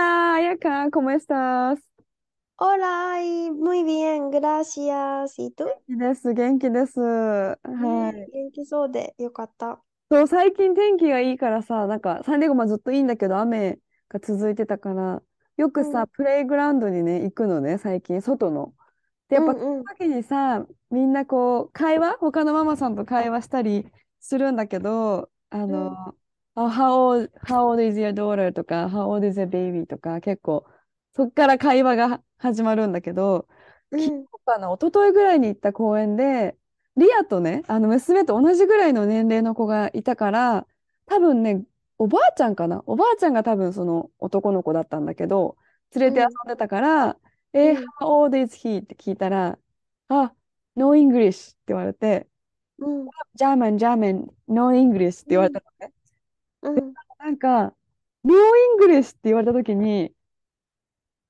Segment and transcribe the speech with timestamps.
[0.00, 1.78] Hola, Ayaka, ¿cómo estás?
[2.58, 5.36] Hola, y muy bien, gracias.
[5.38, 5.64] ¿Y tú?
[5.64, 7.00] 元気です、元気です。
[7.00, 8.30] はうんい。
[8.32, 9.82] 元気そうでよかった。
[10.10, 13.78] そう、最近天気がいいからさ、なんかサンディエゴもずっといいんだけど、雨
[14.08, 15.22] が続いてたから、
[15.56, 18.74] よくさ、うんプレイグラウンドにね、行くのね、最近、外の。
[19.28, 23.86] で、やっぱ、うんうんその時にさ、みんなこう、会話、他のママさんと会話したり
[24.20, 25.96] するんだけど、あの、
[26.54, 28.52] あ how old, how old is your daughter?
[28.52, 29.86] とか、how old is your baby?
[29.86, 30.66] とか、結構、
[31.12, 33.48] そっから会話が始まるんだけど、
[33.90, 36.56] うん昨日かな、一昨日ぐらいに行った公園で、
[36.96, 40.66] リアとね、あの娘と同じぐらいの年齢の子がいたから、
[41.06, 41.64] 多分ね、
[41.98, 45.56] おばあちゃんかなおばあちゃんが多分その男の子だったんだけど、
[45.94, 47.18] 連れて遊んでたから、
[47.52, 48.82] えー、うん how old is he?
[48.82, 49.58] って聞いたら、
[50.08, 50.34] あ、
[50.76, 52.28] no English って言われて、
[52.78, 55.92] うん German, German, no English って言われたのね。
[56.62, 57.74] うんなんか、
[58.24, 58.34] no
[58.80, 60.14] English って言われた時に、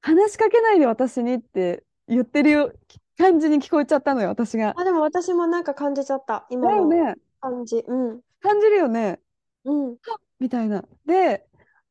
[0.03, 2.73] 話しかけないで私にって言ってるよ
[3.19, 4.75] 感じに聞こえちゃったのよ、私が。
[4.77, 6.47] あ、でも私もなんか感じちゃった。
[6.49, 7.17] 今のだよね。
[7.41, 7.85] 感じ。
[7.87, 8.21] うん。
[8.41, 9.21] 感じるよね。
[9.65, 9.97] うん。
[10.39, 10.85] みたいな。
[11.05, 11.47] で、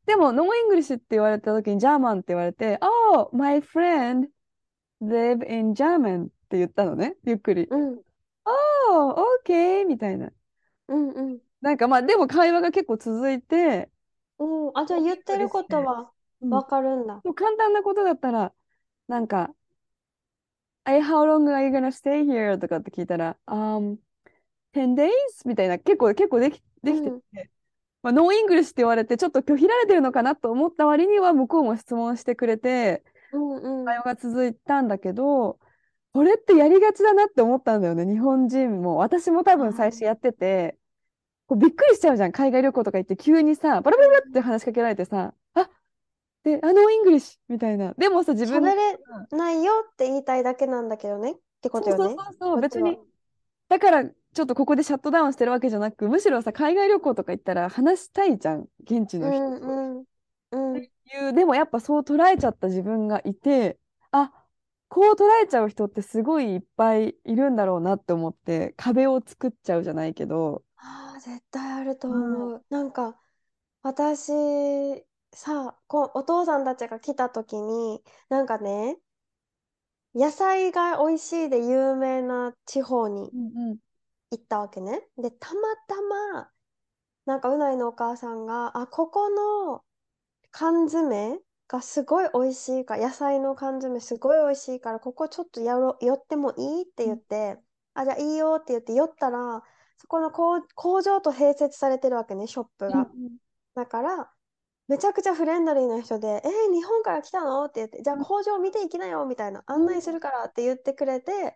[0.08, 2.80] でも、 no English って言われた時に、 German って言われて、
[3.14, 4.28] Oh, my friend
[5.02, 7.68] live in German って言ったのね、ゆっくり。
[7.70, 8.02] うん。
[8.90, 10.32] Oh, okay みたいな。
[10.88, 11.40] うんうん。
[11.62, 13.90] なんかまあ、でも会話が結構続いて、
[14.40, 14.78] うん。
[14.78, 17.24] あ、じゃあ言ってることはうんわかるんだ。
[17.24, 18.54] そう簡単なことだったら、
[19.08, 19.54] なんか、
[20.86, 22.58] Hey, how long are you gonna stay here?
[22.60, 23.98] とかって聞いたら、um,
[24.74, 25.10] 10 days?
[25.46, 27.52] みたいな、結構、結構でき、できてうんて、
[28.04, 33.86] まあ、 no English って言われて、ちょっと拒否られてるのかなと思った割には、向こうも質問してくれて、うんうん。
[33.86, 35.60] 会話が続いたんだけど、
[36.14, 38.98] これってやりがちだなって思ったんだよね、日本人も。
[38.98, 40.80] 私も多分最初やってて、
[41.50, 45.70] こうびっくりしちゃうじゃん、海外旅行とか行って、急にさ、バラバラバラって話しかけられてさ、あ
[46.44, 47.94] で、あ no English みたいな。
[47.98, 49.00] でもさ、自分喋れ
[49.32, 51.32] ないよって言いたいだけなんだけどね。
[51.32, 52.04] ってことよね。
[52.04, 53.00] そうそうそう別に。
[53.68, 59.66] だから、ちょっとここでシャットダウンしてるわけじゃなく、むしろさ、海外旅行とか行ったら話したいじゃん、現地うの人と。
[59.66, 60.04] ん
[60.52, 60.76] うん。
[60.76, 60.84] うん。
[60.84, 60.88] い
[61.30, 63.80] う、でもやっぱそう捉えちゃった自分がいて、
[64.12, 64.32] あ、
[64.88, 70.64] こう捉えちゃう人ってすごいいっぱいいるんだろうなって思って、壁を作っちゃうじゃないけど、
[71.20, 72.66] ああ、絶対あると思う。
[72.70, 73.20] なんか、
[73.84, 74.32] 私、
[75.34, 79.00] さ、こう、お父さんたちが来た時に、なんかね、
[80.14, 83.80] 野菜が美味しいで有名な地方にうんうん
[84.32, 85.02] 行ったわけね。
[85.18, 86.52] で、たまたま、
[87.26, 89.84] なんかうないのお母さんが、あ、ここの
[90.52, 96.84] 缶詰がすごい美味しいから、野菜の缶詰すごい美味しいから、ここちょっとやろ、寄ってもいい？
[96.84, 97.60] って言って、
[97.96, 99.64] あ、じゃあいいよって言って寄ったら、
[100.02, 103.08] そこの工、工場と併設されてるわけね、ショップが。
[103.76, 104.32] だから、
[104.88, 107.66] めちゃくちゃフレンドリーな人で、えー日本から来たの？
[107.66, 111.56] って言って、じゃあ工場見ていきなよみたいな、案内するからって言ってくれて、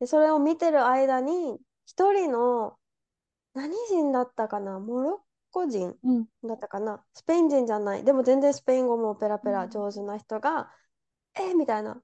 [0.00, 2.78] で、それを見てる間に、一人の、
[3.54, 4.80] 何人だったかな？
[4.80, 5.18] モロッ
[5.50, 6.26] コ人うん。
[6.44, 7.04] だったかな？
[7.12, 8.04] スペイン人じゃない。
[8.04, 9.54] でも全然スペイン語もペラペうん。
[9.54, 10.70] ラ上手な人が、
[11.34, 12.00] えーみたいな。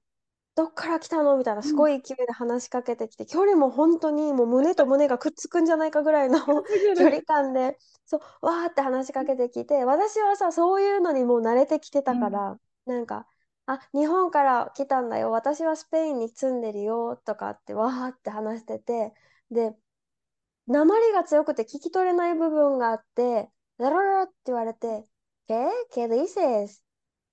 [0.59, 1.37] どっから来たの？
[1.37, 6.63] みたいな、すごい勢いで話しかけてきて、距離も本当にもう胸と胸がくっつくんじゃないかぐらいの距
[6.97, 13.25] 離感で、そう、わーって話しかけてきて、私はさ、そういうのにもう慣れてきてたから、なんか、
[13.67, 19.13] あ、日本から来たんだよ、私はスペインに住んでるよ、とかってわーって話してて、
[19.51, 19.73] で、
[20.67, 25.05] 訛りが強くて聞き取れない部分があって、ラララって言われて、
[25.47, 25.69] ¿Qué?
[25.95, 26.81] ¿Qué dices?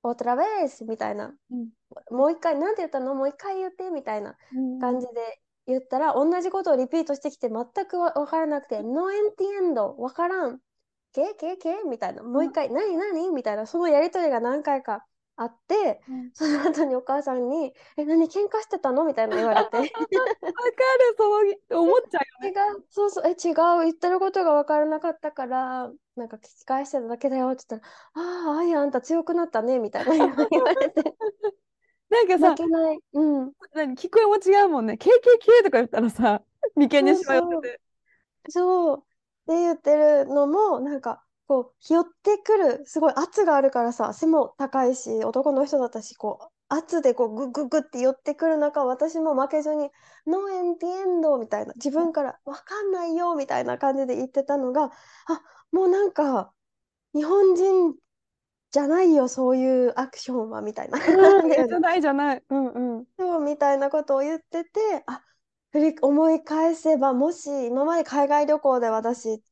[0.05, 0.85] ¿Otra vez?
[0.87, 1.35] みたいな。
[1.51, 1.71] うん
[2.11, 3.15] もう一回、なんて言ったの？
[3.15, 4.81] もう一回言って、みたいなうん。
[4.81, 10.61] 感じで言ったら、同じことをリピートしてきて、全くわ分からなくて、No entiendo, 分からん。
[11.13, 11.83] けけけ？
[11.89, 12.23] みたいな。
[12.23, 13.31] もう一回、何何？
[13.31, 13.67] みたいな。
[13.67, 15.07] そのやりとりが何回か
[15.37, 16.33] あって、うん。
[16.33, 19.05] その後にお母さんに、え、何喧嘩してたの？
[19.05, 19.79] みたいな言われて。
[19.79, 23.55] わかる、そう思っちゃう違う、そうそう、え、違う、
[23.85, 27.87] 言ってることが分からなかったから、なんか聞き返してただけだよって言った
[28.21, 30.13] ら、ああ、あいあんた強くなったね、みたいな
[30.51, 31.17] 言われて、
[32.09, 32.55] なんかさ。
[33.13, 33.53] うん。
[33.75, 34.95] 何聞こえも違うもんね。
[34.95, 36.43] KKK とか言ったらさ、
[36.77, 37.81] 眉間にしわ寄せて。
[38.49, 38.99] そう。
[38.99, 39.01] っ
[39.47, 49.91] て言ってるのも、なんか、こう、寄ってくる、すごい圧があるからさ、背も高いし、男の人だったし、こう、圧でこう、グッグッグッって寄ってくる中、私も負けずに、
[50.27, 54.91] No entiendo みたいな、自分からわかんないよみたいな感じで言ってたのが、
[55.27, 56.53] あ、もうなんか、
[57.15, 57.95] 日本人
[58.77, 60.99] じゃないよ、そういうアクションは、みたいな。
[60.99, 62.43] うん、じゃないじゃない。
[62.51, 63.07] うんうん。
[63.19, 65.23] そうみたいなことを言ってて、あ、
[65.73, 69.43] 振り思い返せば、もし今まで海外旅行で私、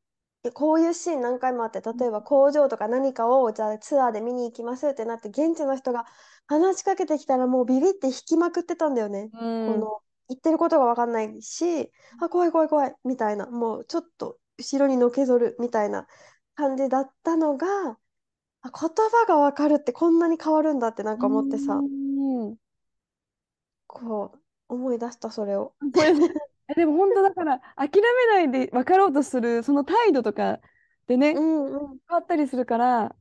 [0.44, 6.04] えこういうシーン何回もあって、例えば工場とか何かをじゃあツアーで見に行きますってなって、現地の人が
[6.46, 9.30] 話しかけてきたらもうビビって引きまくってたんだよね。
[9.32, 9.72] うん。
[9.72, 11.90] この言ってることが分かんないし、
[12.20, 16.06] あ、怖い怖い怖いみたいな、もうちょっと後ろにのけぞるみたいな
[16.56, 17.66] 感じだったのが、
[18.64, 22.56] あ、言葉が分かるってこんなに変わるんだってなんか思ってさ、うん
[23.86, 25.74] こう思い出したそれを。
[26.76, 30.60] でも本当だから諦めないで分かろうとするその態度とか
[31.06, 33.14] でね、う変んうんわったりするから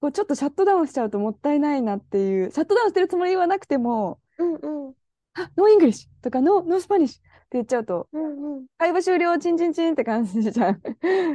[0.00, 4.94] こうちょっとシャットダウンしちゃうともったいないなっていうシャットダウンしてるつもりはなくてもうんうん
[5.34, 8.66] 「あ no English」とか「ノー、ノースパニッシュ」って言っちゃうとうんうん。
[8.78, 10.80] 会話終了チンチンチンって感じじゃん。
[10.80, 10.90] だ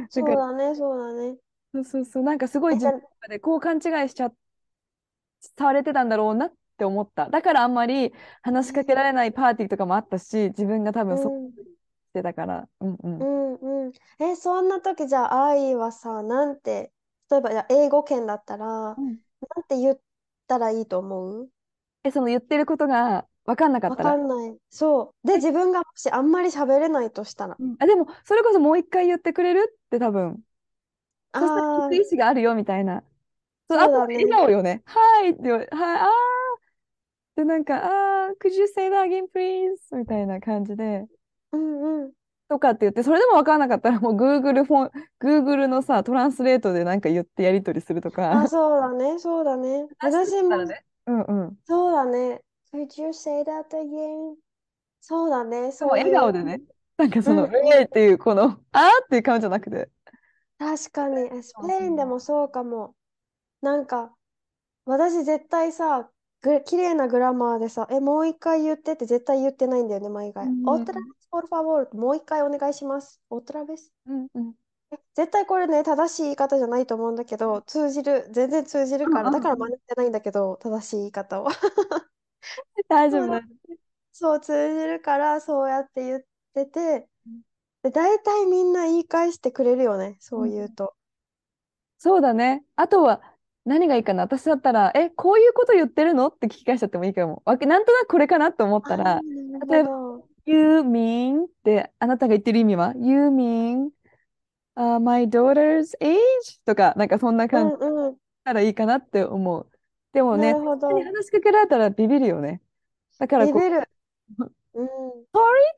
[0.08, 1.38] そうだね、そうだね。
[1.72, 2.94] そうそうそうなんかすごい自分
[3.30, 4.32] でこう勘違いしちゃ
[5.56, 11.52] されてたんだろうなって思っただからあんまり話しかけられないパーティーとかもあったし自分が多う分そうしん、
[12.14, 13.54] てたからうんうんうん、
[13.86, 13.92] うん。
[14.18, 16.92] え、そんな時じゃあ、愛はさ、なんて、
[17.30, 18.66] 例えば、じゃあ英語圏だったら、
[18.96, 19.18] うん
[19.56, 20.00] なんて言っ
[20.46, 21.50] たらいいと思う？
[22.04, 24.12] え、その言ってることが分かんなかっわたら。
[24.12, 24.58] かんない。
[24.70, 25.26] そう。
[25.26, 27.58] で、自分がもしあんまり喋れないとしたら。
[27.58, 30.42] うんあ、でも、それこそもう一回言ってくれるって多分、
[31.34, 33.02] そしたら意思があるよみたいな。
[33.68, 34.82] そう、あと笑顔よね。
[34.84, 36.08] はいって言われ、はい、あー
[37.36, 39.96] で、なんか、あー、could you say that again, please?
[39.96, 41.06] みたいな感じで、
[41.52, 42.12] うんうん。
[42.48, 44.90] とかって言って、それでも分からなかったら、もう Google フォン、
[45.20, 48.48] Google のさ、トランスレートでなんか言ってやり取りするとあ、か。
[48.48, 49.86] そうだね、そうだね。
[50.00, 50.56] 私も、
[51.06, 51.56] うんうん。
[51.64, 52.42] そうだね。
[52.72, 54.36] Could you say that again?
[55.00, 55.88] そうだね、そう。
[55.90, 56.60] 笑顔でね、
[56.98, 59.88] なんかその、うんうえーっていう、この、あーっていう感じじゃなくて。
[60.64, 62.96] 確かに、えスそうペインでもそうかも。
[63.62, 64.16] なんか、
[64.86, 66.10] 私絶対さ、
[66.42, 70.48] ぐ、綺麗なグラマーでさ、え、もう一回言ってって絶対言ってないんだよね、毎回。
[70.48, 73.22] うん otra vez, por favor もう一回お願いします。
[73.30, 74.54] otra vez うんうん。
[74.92, 81.48] え絶対これね、正しい言い方じゃないと思うんだけど、通じる、全然通じるから、だから真似てないんだけど、正しい言い方を。
[82.88, 83.42] 大丈夫だ。
[84.12, 86.22] そう、通じるから、そうやって言っ
[86.54, 87.08] てて、
[87.82, 90.94] で、大体みんな言い返してくれるよね、そう言うと。
[91.98, 92.64] そうだね。
[92.76, 93.20] あとは、
[93.64, 94.24] 何がいいかな。
[94.24, 96.28] 私だったら、え、こういうこと言ってるの？
[96.28, 97.42] って聞き返しちゃってもいいかも。
[97.44, 99.20] わけ、なんとなくこれかなと思ったら、
[99.68, 100.28] 例えばるほど。
[100.44, 103.90] You mean って、あなたが言ってる意味は ?You mean、
[104.76, 106.18] uh, my daughter's age?
[106.64, 107.76] とか、なんかそんなう感じ。
[108.44, 109.68] たらいいかなって思う。
[110.12, 112.60] でもね、なるほど話しかけられたらビビるよね。
[113.18, 113.88] だからこう、ビビる。
[114.74, 114.88] うん。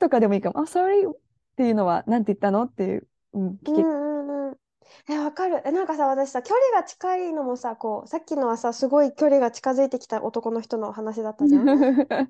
[0.00, 0.60] とかでもいいかも。
[0.60, 1.06] あ、sorry
[1.54, 2.64] っていうのは、なんて言ったの？
[2.64, 4.58] っていう、うん、聞き、うんうんうん。
[5.08, 5.62] え、わかる。
[5.66, 11.70] え、なんかさ、私さ、距離が近いのもさ、こう、さっきのはさ、すごい距離が近づいてきた男の人の話だったじゃん。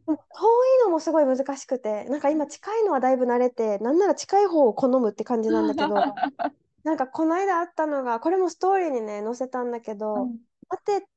[0.37, 6.07] 遠いのもすごい難しくて、なんか今近いのはだいぶ慣れて、なんなら近い方を好むって感じなんだけど、
[6.85, 10.33] なんかこの間あったのが、これもストーリーにね、載せたんだけど、
[10.71, 11.09] 待て、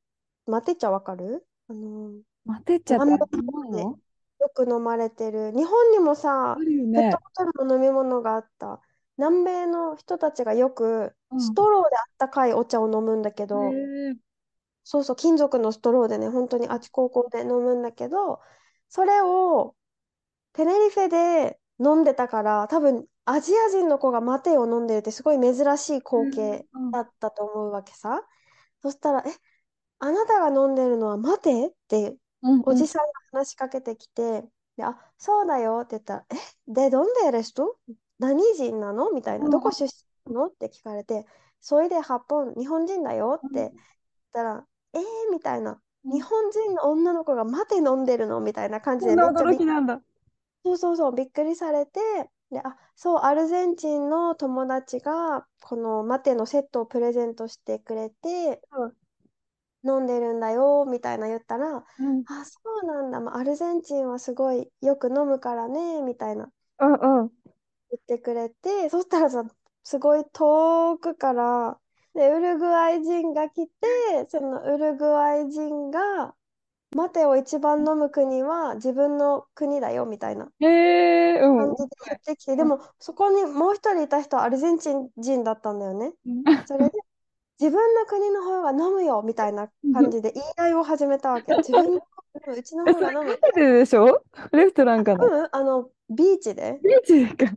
[0.48, 1.48] 待てちゃわかる？
[1.70, 3.04] あの、待てちゃっ
[3.72, 3.90] て
[4.48, 5.52] よく飲まれてる。
[5.52, 7.18] 日本にもさあ、るよねペット。
[7.18, 8.80] ボトルの飲み物があった。
[9.18, 13.62] 南米の人たちがよくうんストローであったかいお茶を飲むんだけど、
[14.84, 18.40] そうそう、金属のストローでね、本当にあちこちで飲むんだけど、
[18.90, 19.76] それを
[20.54, 28.22] テネリフェで飲んでたから、多分アジア人の子がマテを飲んでるってすごい珍しい光景うんだったと思うわけさ。
[28.82, 29.32] そしたら、え、
[30.00, 31.68] あなたが飲んでるのはマテ？
[31.68, 34.44] ってうんおじさんが話しかけてきて、
[34.76, 36.36] で、あ、そうだよって言ったら、え、
[36.68, 37.78] で、どんでエレスト
[38.20, 39.12] 何人なの？
[39.12, 39.52] みたいな、うん。
[39.52, 40.48] どこ出身なの？
[40.48, 41.26] って聞かれて、
[41.60, 43.42] それでハポン、日本人だよ？
[43.48, 43.72] って言っ
[44.34, 45.02] たら、えー？
[45.32, 46.12] みたいな、うん。
[46.12, 48.40] 日本人の女の子がマテ飲んでるの？
[48.40, 50.02] みたいな感じでめっちゃ驚きなんだ。
[50.66, 52.00] そうそうそう、びっくりされて、
[52.52, 58.62] で、あ、そう、アルゼンチンの友達が、このマテのセットをプレゼントしてくれて、
[59.88, 67.32] 飲んでるんだよ、みたいな言ったら、うんあ、そうなんだ、まあ、アルゼンチンはすごいよく飲むからね、みたいなうんうん。
[67.90, 69.44] 言ってくれて、そしたらさ、
[69.84, 71.80] すごい遠くから、
[72.14, 73.72] で、ウルグアイ人が来て、
[74.30, 76.36] そのウルグアイ人が、
[76.96, 80.50] マテを一番飲む国は自分の国だよ、みたいな。
[80.60, 86.14] 感じで言ってきて、でもそこにもう一人いた人はアルゼンチン人だったんだよね。
[86.66, 86.92] それで、
[87.60, 91.54] 自分の国の方が飲むよみたいな感じで言い合いを始めたわけ。
[91.58, 92.02] 自分の
[92.56, 93.38] うちの方が飲む。
[93.38, 94.22] カフェでしょ？
[94.52, 95.26] レストランかな？
[95.26, 96.80] うん、あの、ビーチで。
[96.84, 97.48] ビーチか。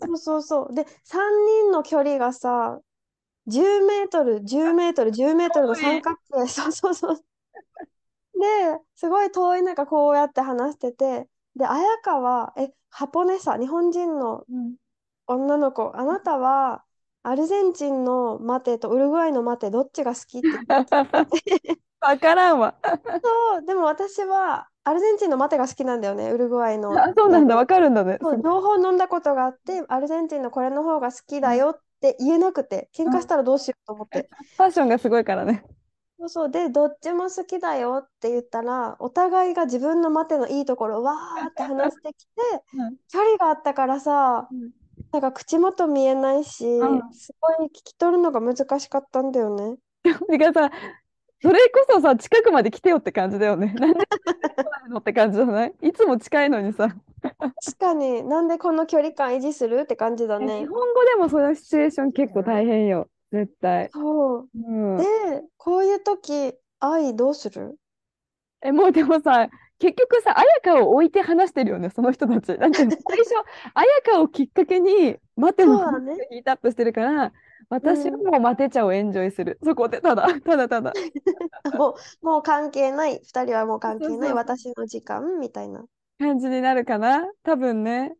[0.00, 0.74] そうそうそう。
[0.74, 2.80] で、3人の距離がさ、
[3.46, 6.48] 10メートル、10メートル、10メートルの三角形。
[6.48, 7.16] そうそうそう。
[7.16, 14.74] で、すごい遠い中こうやって話してて、で、綾香は、え、ハポネサ、日本人のうん
[15.26, 16.84] 女の子、あなたは
[17.24, 20.48] アルゼンチンのマテとウルグアイのマテ、どっちが好きって
[22.00, 22.74] わからんわ。
[22.84, 26.92] そう、でも私はアルゼンチンのマテが好きなんだよね、ウルグアイの。
[26.92, 28.18] あ、そうなんだ、わかるんだね。
[28.20, 34.28] そう両方飲んだことがあって、アルゼンチンのこれの方が好きだよって言えなくて、喧嘩したらどうしようと思って。
[34.58, 35.64] ファッションがすごいからね。
[36.18, 42.30] そうそう、で、どっちも好きだよって言ったら、お互いが自分のマテのいいところをわーって話してきて、
[42.74, 44.48] うん距離があったからさ、
[45.12, 49.76] なんか口元見えないし、うんすごい聞き取るのが難しかったんだよね。
[50.28, 50.70] てかさ、
[51.40, 53.74] それこそさ、近くまで来てよって感じだよね。
[53.78, 55.74] なんで来ないのって感じじゃない？
[55.82, 56.88] いつも近いのにさ。
[57.64, 60.66] 確かになんでこの距離感維持するって感じだ日ね。
[60.66, 63.08] 本語でもそのシチュエーション結構大変よ。
[63.32, 63.90] 絶対。
[63.92, 64.48] そう。
[64.54, 64.58] う
[64.94, 64.96] ん。
[64.98, 65.04] で、
[65.56, 67.76] こういう時、愛どうする？
[68.62, 69.48] え、もうでもさ、
[69.84, 72.58] 結局さ、綾香を置いて話してるよね、その人たち。
[72.58, 73.34] だって最初、
[73.74, 77.32] 綾香をきっかけに、待てのそうだねヒートアップしてるから、
[77.68, 79.58] 私はもう待て茶をエンジョイする。
[79.62, 80.92] そこでただ、ただただ。
[81.76, 83.20] もう、もう関係ない。
[83.22, 84.10] 二人はもう関係ない。
[84.12, 85.84] そうそうそう私の時間みたいな。
[86.18, 88.16] 感じになるかな多分ね。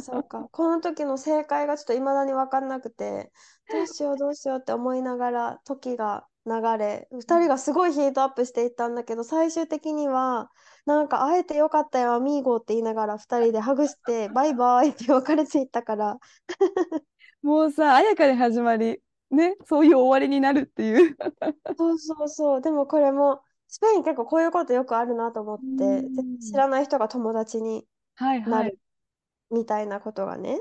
[0.00, 0.48] そうか。
[0.52, 3.32] この時の正解がちょっと未だに分かんなくて、
[3.68, 10.50] どうしようどうしようって思いながら時が流れ、二人がすごいヒートアップしていったんだけど、最終的には、
[10.86, 16.18] なんか会えてよかったよ、アミーゴって言いながら二人でハグして、 バイバイって別れていったから、
[17.42, 19.00] もうさ、綾香で始まり、
[19.30, 21.16] ね、そういう終わりになるっていう。
[21.78, 22.60] そうそうそう。
[22.60, 28.50] でもこれも、スペイン結構こういうことよくあるなと思って、知らない人が友達にはいはい。
[28.50, 28.78] なる
[29.50, 30.60] みたいなことがね、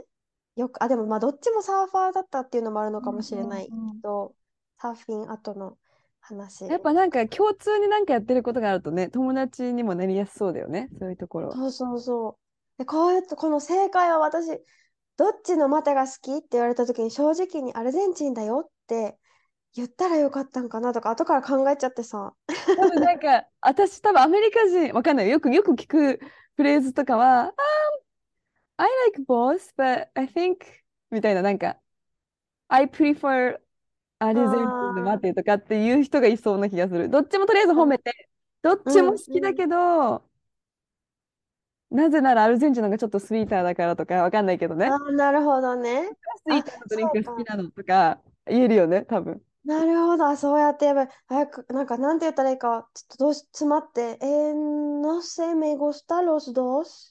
[0.56, 3.72] よく、あ、でもまあどっちもサーファーだったっていうのもあるのかもしれないけ
[4.04, 4.36] ど、
[4.80, 5.78] サーフィン後の
[6.20, 6.66] 話。
[6.66, 11.52] やっぱなんか共通になんかやってることがあるとね、友達にもなりやすそうだよね、そういうところ。
[11.52, 12.36] そうそうそう。
[12.78, 14.50] で、こういうと、この正解は私、
[15.18, 19.18] どっちのマテが好きって言われた時に正直にアルゼンチンだよって
[19.76, 22.34] 言ったらよかったんかなとか後から考えちゃってさ。
[22.76, 25.34] 多分なんか、私多分アメリカ人、わかんないよ。
[25.34, 26.20] よく、よく聞く
[26.56, 27.81] フレーズとかは、um,
[28.82, 30.66] I like both, but I think,
[31.12, 31.80] みたいな、なんか、
[32.68, 33.60] I prefer
[34.18, 37.08] アルゼンチンのマテとかっていう人がいそうな気がする。
[37.08, 38.30] どっちもとりあえず褒めて、
[38.64, 40.24] どっちも好きだけど、
[41.92, 44.88] なぜならアルゼンチンの方がちょっとスイーターだからとかわかんないけどね。
[44.88, 46.10] ああ、なるほどね。
[46.48, 49.44] スイーターのドリンクが好きなのとか言えるよね、多分。
[49.64, 50.26] なるほど。
[50.28, 51.10] あそうやってやばい。
[51.28, 54.54] 早く、なんか、なんて言ったらいいか、ちょっとどうし、詰まって、えー、
[55.02, 57.11] no sé, me gusta los dos.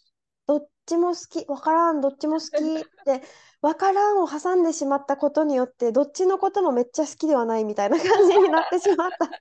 [0.51, 1.47] どっちも好き。
[1.49, 2.51] わからん、どっちも好き
[2.83, 3.23] って、
[3.63, 9.27] わからんを挟んでしまったことによって、どっちのこともめっちゃ好きではないみたいな感じになってしまった。
[9.27, 9.33] 考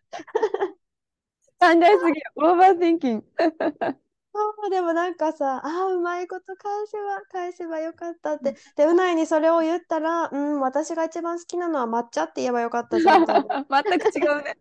[1.83, 3.25] えすぎ、オーバーティンキング。
[4.31, 8.55] そう、でもなんかさ、ああ、うまいこと返せば、返せばよかったって。
[8.75, 13.25] で、うないにそれを言ったら、うん、私が一番好きなのは抹茶って言えばよかったじゃん。
[13.25, 14.57] 全く違うね。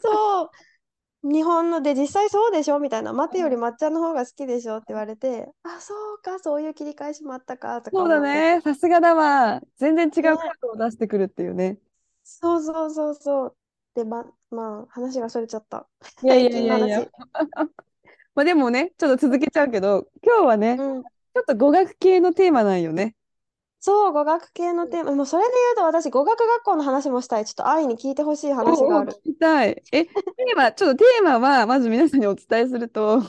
[0.00, 0.50] そう。
[1.22, 2.78] 日本ので実際そうでしょ？
[2.80, 3.12] みたいな。
[3.12, 4.76] マテより抹茶の方が好きでしょ？
[4.78, 8.20] って言われて、あ、そうか、そういう切り返しもあったかとかそうだ。
[8.20, 8.60] ね。
[8.62, 9.60] さすがだわ。
[9.76, 11.78] 全然違ねうカードを出してくるっていうね。
[12.24, 13.56] そうそうそうそう。
[13.94, 15.88] で、ま、まあ、話がそれちゃった。
[16.22, 17.04] いやいやいやいや。
[17.04, 17.10] 話。
[18.34, 21.04] まあでもね、ちょっと続けちゃうけど、今日はね、うん。
[21.34, 23.16] ちょっと語学系のテーマなんよね。
[23.80, 25.14] そう、語学系のテーマ。
[25.14, 27.44] もうそれで言うと私、語学学校の話もしたい。
[27.44, 29.12] ちょっと愛に聞いてほしい話がある。
[29.12, 29.82] 聞きたい。
[29.92, 33.20] え、テーマ、 ちょっとテーマは、まず皆さんにお伝えすると、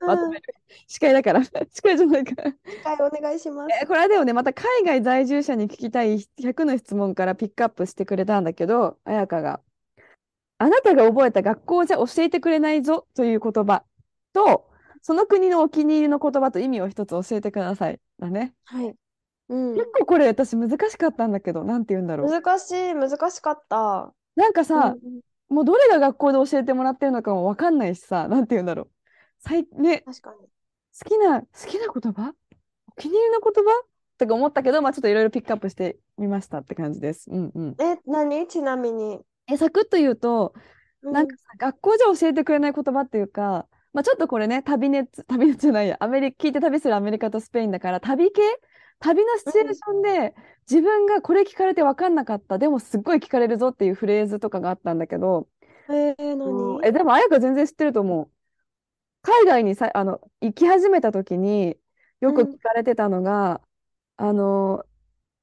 [0.00, 0.54] まとめる。
[0.88, 1.44] 司会だから。
[1.70, 2.50] 司会じゃないから。
[2.50, 3.78] 一回お願いします。
[3.82, 9.60] え、これはでもね、また海外在住者に聞きたい100の質問からピックアップしてくれたんだけど、彩香が。
[10.58, 13.84] あなたが覚えた学校じゃ教えてくれないぞという言葉
[14.32, 14.68] と、
[15.02, 18.00] その国のお気に入りの言葉と意味を一つ教えてください。
[18.18, 18.54] だね。
[18.64, 18.96] はい。
[19.48, 19.74] うん。
[19.74, 22.30] 結構これ私難しかったんだけど、なんて言うんだろう。
[22.30, 23.76] 難しい、難しかった。
[23.76, 25.20] うんなんかさ、うん
[25.50, 28.88] もうどれが学校で教えてもらってるのかもわかんないしさ、なんて言うんだろう。
[29.38, 30.38] さい、ね、確かに。
[30.38, 30.48] 好
[31.04, 32.32] きな、好きな言葉？
[32.88, 33.70] お気に入りの言葉？
[34.18, 37.30] とか思ったけど、まあちょっといろいろピックアップしてみましたって感じです。
[37.30, 37.76] うんうん。
[37.78, 38.48] え、何？
[38.48, 39.20] ちなみに。
[39.46, 40.54] え、サクッと言うと、
[41.02, 48.40] うんなんかさ、学校じゃ教えてくれない言葉っていうか、まあちょっとこれね、旅熱、旅熱じゃないや、アメリカ、聞いて旅するアメリカとスペインだから、旅系？
[49.04, 55.46] 旅のシチュエーションで自分がこれ聞かれて分かんなかった、でもすっごい聞かれるぞっていうフレーズとかがあったんだけど、
[55.90, 56.78] えー、何？
[56.78, 58.30] うんえ、でもあやか全然知ってると思う。
[59.20, 61.76] 海外にさ、あの、行き始めた時に
[62.20, 62.48] よくうん。
[62.52, 63.60] 聞かれてたのが、
[64.16, 64.86] あの、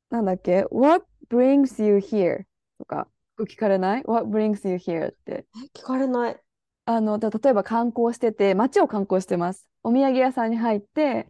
[0.10, 2.46] なんだっけ ?What brings you here?
[2.80, 3.08] とか、
[3.41, 5.10] 聞かれない ?What brings you here?
[5.10, 5.46] って。
[5.63, 6.41] え、聞かれない。
[6.86, 9.70] あの、た例えば観光してて、街を観光してます。
[9.84, 11.27] お土産屋さんに入って、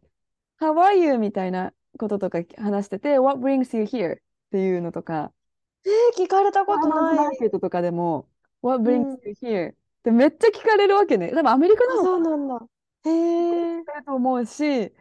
[0.62, 1.18] How are you?
[1.18, 4.16] みたいなこととか話してて、What brings you here?
[4.16, 4.18] っ
[4.52, 5.32] ていうのとか、
[5.86, 7.16] えー、聞かれたことない。
[7.16, 8.28] マーケットとかでも、
[8.62, 9.20] What う brings ん。
[9.24, 9.72] you here?
[9.72, 11.32] ってめっちゃ聞かれるわけね。
[11.34, 12.66] 多分アメリカなあ、のそうなんだ。
[13.06, 13.12] へえ。
[13.82, 14.94] 聞かれると思うし、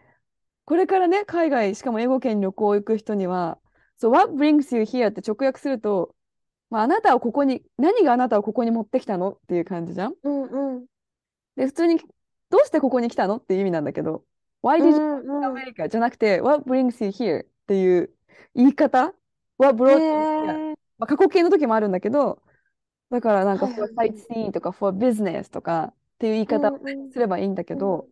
[0.67, 3.59] これからね、海外、しかも英語圏に旅行行く人には、
[3.97, 5.09] そう、What brings you here?
[5.09, 6.15] って直訳すると、
[6.71, 9.33] まあ、あなたをここに、何があなたをここに持ってきたの？
[9.33, 10.87] っていう感じじゃんうんうん。
[11.57, 11.99] で、普通に、
[12.51, 13.39] どうしてここに来たの？
[13.39, 14.25] っていう意味なんだけど、
[14.63, 15.55] Why う did you ん come うん。
[15.57, 15.89] to America?
[15.89, 17.45] じゃなくて、What brings you here?
[17.45, 18.11] っていう
[18.55, 19.15] 言い方？
[19.89, 20.73] へ brought you here?
[20.73, 20.75] え。
[20.99, 22.43] まあ、過去形の時もあるんだけど、
[23.11, 26.71] だからなんかはいは for sightseeing とか for business とかっていう言いう方
[27.13, 27.81] すればいいんだけうん。
[27.81, 28.09] ど、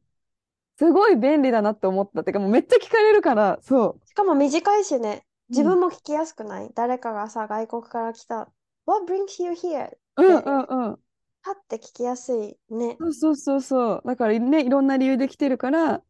[0.78, 2.24] すごい便利だなって思った。
[2.24, 5.24] てかもうめっちゃ聞かれるから、そしかも短いしね。
[5.50, 5.52] う。
[5.52, 5.56] うん。
[5.56, 6.70] 自分も聞きやすくない？
[6.74, 8.50] 誰かがさ、外国から来た。
[8.86, 9.96] What brings you here?
[9.96, 10.98] っうんて、うんうん。
[11.42, 12.96] パッて聞きやすいね。
[12.98, 14.02] そうそうそうそう。
[14.04, 16.02] だからね、いろんな理由で来てるから、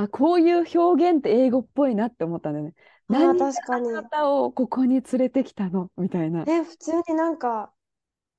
[0.00, 2.74] あ、こういう表現って英語っぽいなって思ったんだよね。
[3.08, 3.88] ああ、何があ確かに。
[3.90, 5.90] なたをここに連れてきたの？
[5.96, 6.44] みたいな。
[6.46, 7.72] え、普通になんか、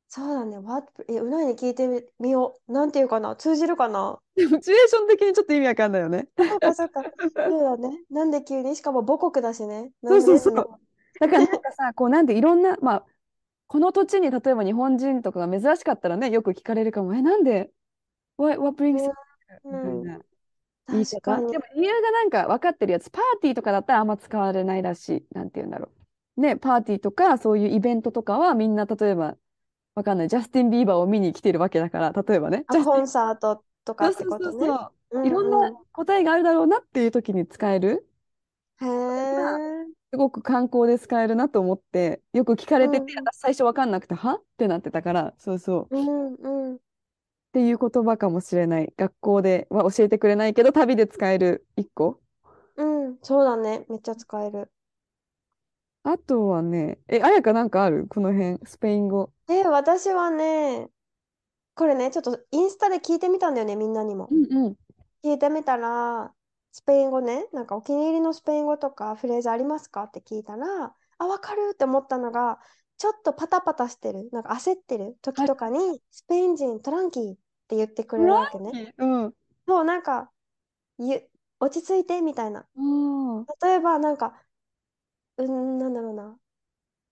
[0.07, 0.57] そうだね。
[0.57, 1.05] What?
[1.09, 2.71] え、うなに聞いてみ、みよう。
[2.71, 3.35] なんていうかな？
[3.35, 4.19] 通じるかな？
[4.35, 6.29] でもシチュエーション的にちょっと意味わかんないよね。
[6.37, 7.49] あ、そっかそっか。
[7.49, 7.99] そうだね。
[8.09, 8.75] なんで急に？
[8.77, 9.91] しかも母国だしね。
[10.01, 10.21] なそう。
[10.21, 10.55] そうそう。
[11.19, 13.05] だからなんかさ、こうなんでいろんな、まあ、
[13.67, 17.13] この土地に例えば日本人とかが珍しかったらね、よく聞かれるかも。
[17.13, 17.69] え、なんで
[18.37, 19.11] ？What, what brings you?
[19.65, 20.19] みたいうん、な
[20.91, 21.21] 言い方。
[21.21, 21.51] 確かに。
[21.51, 25.35] でも理由がなんか分かってるやつ、パーティーとかだったらあんま使われないらしい。
[25.35, 25.89] なんて言うんだろ
[26.37, 26.41] う。
[26.41, 29.35] ね、パーティーとかそういうイベントとかはみんな例えば、
[29.95, 30.27] わかんない。
[30.29, 32.63] ジャスティン・ビーバーを見に来てるわけだから、例えばね。
[32.67, 35.27] コンサートとかってそうそうことね。
[35.27, 38.07] いろんな答えがあるだろうなっていう時に使える。
[38.81, 38.85] ん。
[38.85, 39.85] へ。
[40.11, 44.35] すごく観光で使えるなと思って、よく聞かれてて、うん私最初わかんなくて、は？
[44.35, 45.95] ってなってたから、そうそう。
[45.95, 46.79] っうんうん。
[47.51, 48.93] ていう言葉かもしれない。
[48.97, 52.19] 学校では教えてくれないけど、旅で使える一個。
[52.77, 53.85] うん、そうだね。
[53.89, 54.71] めっちゃ使える。
[56.03, 58.07] あとはね、え、あやかなんかある？
[58.07, 59.31] この辺、スペイン語。
[59.47, 60.89] で、私はね、
[61.75, 64.29] これね、ちょっとインスタで聞いてみたんだよね、みんなにも。
[64.31, 64.75] うんうん。
[65.23, 66.31] 聞いてみたら、
[66.71, 70.03] スペイン語ね、なんかお気に入りのスペイン語とかフレーズありますか？
[70.03, 72.59] って聞いたら、あ、わかるって思ったのが、
[72.99, 75.47] ちょっとパタパタしてる、なんか焦ってる時はい。
[75.47, 77.35] とかに、スペイン人トランキーっ
[77.67, 78.93] て言ってくれるわけね。
[78.97, 79.33] うん。
[79.67, 80.31] そう、なんか、
[80.99, 81.21] ゆ、
[81.59, 82.67] 落ち着いてみたいな。
[82.75, 83.45] うん。
[83.63, 84.39] 例えば、なんか、
[85.37, 86.37] うん、なんだろうな。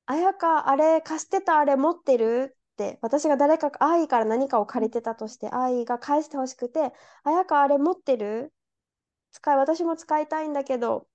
[0.07, 2.57] あやか、あれ、貸してたあれ持ってる？
[2.73, 8.53] って、私が誰か、愛から何かを借りてたとして、愛が返してほしくて、あやか、あれ持ってる？
[9.31, 11.07] 使い、私も使いたいんだけど、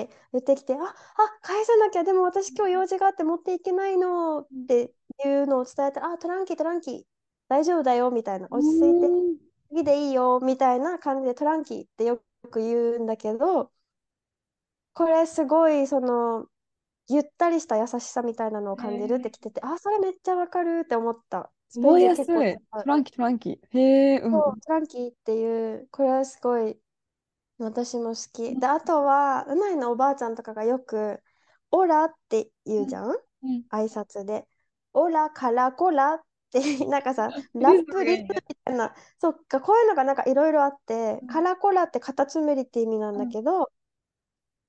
[0.00, 0.94] って言ってきて、あ、あ、
[1.42, 7.04] 返さなきゃ、でも私今日用事があって持っていけないのっていうのを伝えて、あ、トランキー、トランキー、
[7.48, 9.36] 大丈夫だよ、みたいな、う落ち着いて、ん。
[9.70, 13.72] 次でいいよ、みたいな感じでトランキーってよく言うんだけど、
[14.94, 16.46] これすごい、その、
[17.08, 19.32] ゆったりした優しさみたいなのをへ感じるってえ。
[19.32, 21.52] 来てて、あ、それめっちゃわかるって思った。
[21.74, 22.26] 覚えやすい。
[22.82, 23.78] トランキー、トランキー。
[23.78, 24.60] へえ、う、ん。
[24.60, 26.78] トランキーっていう、これはすごい
[27.64, 28.52] 私も好き。
[28.52, 28.60] うん。
[28.60, 31.22] で、あとは、うないのおばあちゃんとかがよく、
[31.70, 33.10] オラって言うじゃん？
[33.10, 33.18] うん
[33.70, 34.46] 挨拶で。
[34.92, 36.20] オラ、カラコラっ
[36.50, 38.44] て なんかさ、ラップリズムがいいね。
[38.48, 41.26] みたいな、そっか、こういうのがなんかいろいろあって、うん。
[41.28, 43.72] カラコラってカタツムリって意味なんうんだけど、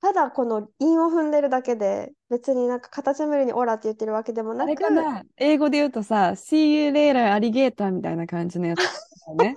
[0.02, 4.66] ただこの韻を踏んでるだけで、別になんかカタツムリにオラって言ってるわけでもあな？
[4.66, 8.82] く、英語で言うとさ、See you later, アリゲーターみたいな感じのやつ
[9.26, 9.56] だよね。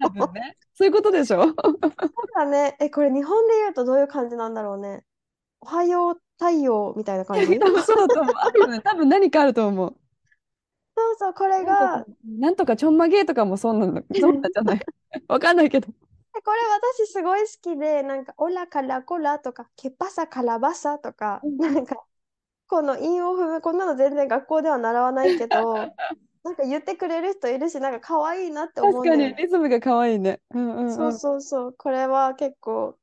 [0.00, 0.56] 多分ね。
[0.74, 1.52] そういうことでしょ？
[1.54, 1.62] た
[2.40, 5.04] だね、え、これ日本で言うとどういう感じなんだろうね。
[5.60, 7.58] おはよう、太陽みたいな感じ？
[7.60, 8.34] 多分そうだと思う。
[8.36, 8.80] あるよね。
[8.80, 9.96] 多分何かあると思う。
[10.94, 12.04] そうそう、これが、
[12.38, 14.80] なんとかちょんまげとかもそうなの、そうなんじゃない
[15.28, 15.86] わかんないけど。
[15.88, 16.58] でこれ
[17.02, 21.96] 私すごい好きで、なんか、オラカラコラとか、ケパサカラバサとか、うんなんか、
[22.68, 25.76] この韻を踏む、こんなの全然学校では習わないけど、
[26.44, 29.42] なんか言ってくれる人いるし、なんか可愛いなって思確かに、うんだよね。
[29.42, 30.40] リズムが可愛いね。
[30.50, 31.18] うんうそうんうん。
[31.18, 32.98] そうそう、これは結構好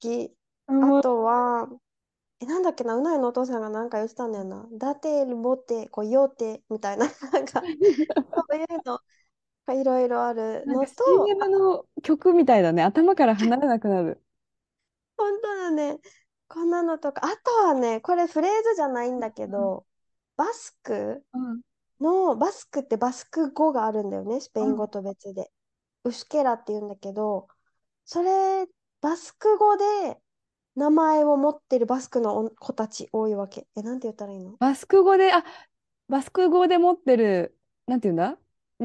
[0.00, 0.32] き。
[0.66, 1.68] あうんとは、
[2.40, 4.68] え、なんだっけな、うないのお父さんがなんか言ってたんだよな。
[4.72, 9.00] ダテルボテ、こう、ヨテみたいな、なんか、そういうの
[9.66, 12.82] がいろいろあるのと、CM の曲みたいだね。
[12.82, 14.22] 頭から離れなくなる。
[15.16, 15.98] 本当だね。
[16.48, 19.86] こんなのとか、あとはね、これフレーズじゃないんだけど、
[20.36, 21.24] バスク？
[21.32, 21.60] うん
[22.00, 25.50] の、バスクってバスク語があるんだよね、スペイうんン語と別で。
[26.04, 27.48] ウスケラって言うんだけど、
[28.04, 28.66] それ、
[29.00, 29.84] バスク語で
[30.76, 33.66] 名前を持ってるバスクの子たち多いわけ。
[33.76, 34.58] え、なんて言ったらいいの？
[34.58, 35.44] バスク語で、あ、
[36.08, 38.38] バスク語で持ってる、なんて言うんだ？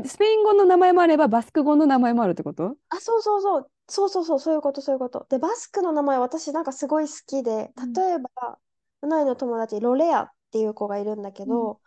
[0.08, 2.78] スペイン語の名前もあれば、バスク語の名前もあるってこと？
[2.90, 3.72] あ、そうそうそう。
[3.90, 5.26] そうそうそう、そういうこと、そういうこと。
[5.30, 8.60] で、バスクの名前、私なんかすごい好きで、うん例えば、
[9.02, 11.82] 同いの友達、ロレアっていう子がいるんだけど、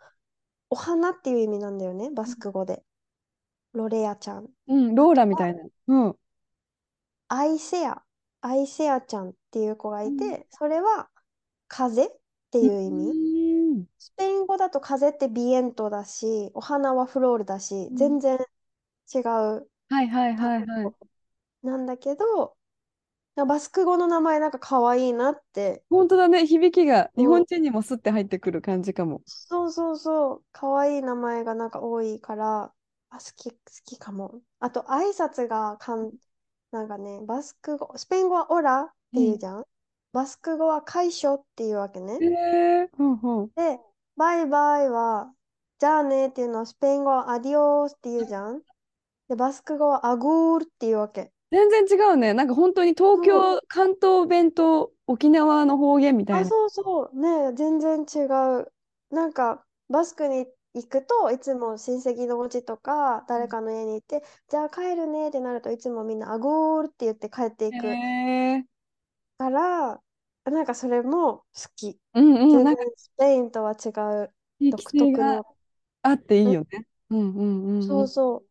[0.69, 2.83] お花っていう意味なんだよね、バスク語で。
[3.73, 4.49] ロレアちゃん。
[4.67, 5.63] うん、ローラみたいな。
[5.87, 6.15] うん。
[7.29, 8.03] アイセア、
[8.41, 11.09] アイセアちゃんっていう子がいうんて、それは
[11.67, 12.09] 風っ
[12.51, 13.17] ていう意味。
[13.71, 18.37] うんスペイン語だと風ってビエントだし、お花はフロールだし、うん全然
[19.13, 20.93] 違うはいはいは単いはい。
[20.93, 21.07] 語
[21.63, 22.56] なんだけど、
[23.45, 25.83] バスク語の名前なんか可愛いなって。
[25.89, 29.21] 本当だね、響きがうん日本人にもスッて入ってくる感じかも。
[29.25, 32.73] そうそうそう、可愛い名前がなんか多いから、
[33.09, 34.41] あ、好き、好きかも。
[34.59, 36.11] あと挨拶がかん、
[36.71, 39.65] なんかね、バスク語、スペイン語はオラって言うじゃん？
[40.13, 42.17] バスク語は解消っていうわけね。
[42.21, 42.25] へ
[42.85, 43.47] え、うんうん。
[43.55, 43.79] で、
[44.15, 45.31] バイバイは、
[45.79, 48.61] じゃあねっていうのはスペイン語はアディオスって言うじゃん？
[49.29, 51.31] で、バスク語はアグールっていうわけ。
[51.51, 52.33] 全然違うね。
[52.33, 56.45] なんか本当に東京、関東弁と沖縄の方言みたいあ、な。
[56.45, 57.19] そうそう。
[57.19, 58.25] ね全然違
[58.61, 58.71] う。
[59.09, 68.63] なんか、バスクに行くといつも親戚のお家とか誰かの家に行って、じゃあ帰るねってなるといつもみんなアゴールって言って帰っていくへえ。
[69.37, 70.01] から、
[70.45, 71.99] なんかそれも好き。
[72.13, 72.63] うんうん。
[72.63, 73.89] 全然なんかスペインとは違
[74.23, 75.57] う地独域性が特の。
[76.03, 76.87] あっていいよね。
[77.09, 78.03] うんうんうんうん。
[78.03, 78.45] そうそ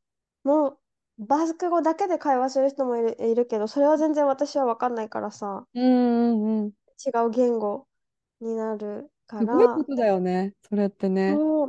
[0.45, 0.49] う。
[0.49, 0.79] もう
[1.19, 6.73] バスク語だけで会話する人もいる、いるけど、それは全然私は分かんないからさ、うんうんうん。
[7.07, 7.87] 違う言語
[8.41, 9.77] になるかすごいら。
[9.77, 10.55] ことだよね。
[10.69, 11.39] それってね。
[11.39, 11.65] そ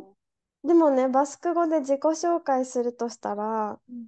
[0.64, 0.68] う。
[0.68, 4.08] でもね、バスク語で自己紹介するとしたらうん、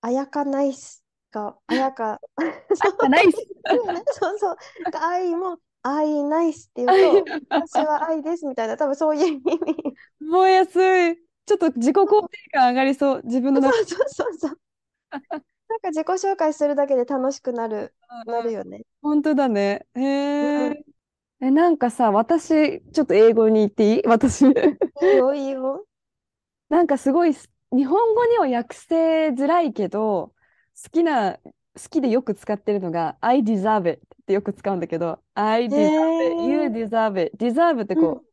[0.00, 2.20] あやかナイスが、あやか、
[2.78, 3.46] あ、ナイス。
[3.70, 4.56] そうね、そうそう。
[4.94, 9.42] あいも、あいナイスって言うと、私は愛ですみたいな、多分そういう意味。
[10.20, 10.78] 覚えやす
[11.12, 11.31] い。
[11.46, 13.22] ちょっと自己肯定感上がりそう。
[13.24, 14.58] 自分の中そうそうそうそう。
[15.68, 17.94] なんか自己紹介するだけで楽しくなる、
[18.26, 18.82] なるよね。
[19.00, 19.86] 本当だね。
[19.94, 20.00] へ
[20.40, 20.84] うんえ。
[21.40, 24.02] え、なんかさ、私、ちょっと英語に言っていい？
[24.06, 24.44] 私。
[25.02, 25.86] いいよ、いいよ。
[26.68, 30.34] なんかすごいす、日本語には訳せづらいけど、
[30.82, 37.36] 好きな、好きでよく使ってるのが、I deserve it ってよく使うんだけど、I へ deserve it, you ー deserve it.
[37.36, 38.31] deserve ってこう、うん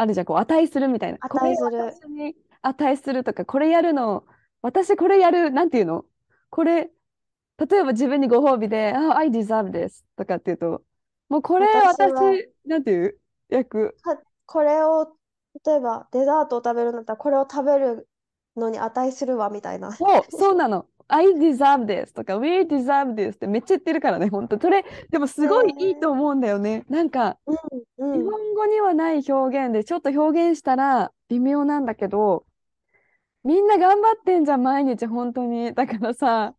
[0.00, 1.18] あるじゃん、こう、値するみたいな。
[1.18, 1.94] これ値する
[2.62, 4.24] 値するとか、これやるの、
[4.62, 6.04] 私これやる、なんていうの？
[6.50, 6.90] これ、
[7.58, 10.82] 例えば自分にご褒美で、あ、I deserve this とかっていうと、
[11.28, 13.18] もうこれ私は私、なんていう？
[13.48, 13.96] 役？
[14.46, 15.12] これを、
[15.66, 18.08] 例えばデザートを食べるんだったら、これを食べる
[18.56, 19.92] のに値するわみたいな。
[19.92, 20.86] そう、そうなの。
[21.08, 24.60] I deserve this とか We deserve this ってめっちゃ言ってるからね、本当。
[24.60, 26.84] それ、でもすごいいいと思うんだよね。
[26.88, 27.56] なんか、うん
[28.12, 28.18] うん。
[28.18, 32.44] 日本語にはない表現で、ちょっと表現したら微妙なんだけど、
[33.42, 35.74] みんな頑張ってんじゃん、毎日、本当に。
[35.74, 36.54] だからさ、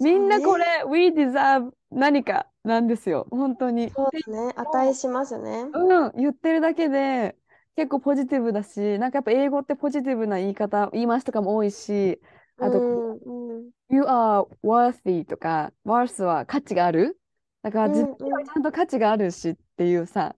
[0.00, 3.90] みんなこれ、We deserve 何かなんですよ、本当に。
[3.90, 4.52] そうだね。
[4.56, 5.66] 値しますね。
[5.72, 7.36] うん、言ってるだけで
[7.76, 12.20] 結構ポジティブだし、なんかやっぱ英語ってポジティブな言い方、言い回しとかも多いし、
[12.58, 13.70] あと、うんうん。
[13.90, 17.18] You are worthy とか、worth は価値がある？
[17.62, 20.36] だから自分はちゃんと価値があるしっていうさ、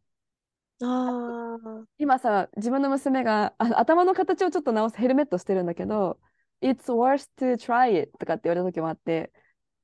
[0.82, 1.84] ああ。
[1.98, 6.18] 今さ、自分の娘があ頭の形をちょっと直すヘルメットしてるんだけど、
[6.62, 9.32] It's worth to try it とかって言われた時もあって、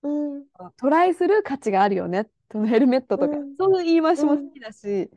[0.02, 0.44] うん。
[0.76, 2.28] トライする価値があるよね？
[2.50, 5.10] そのヘルメットとか、うんそういう言い回しもうん好きだし、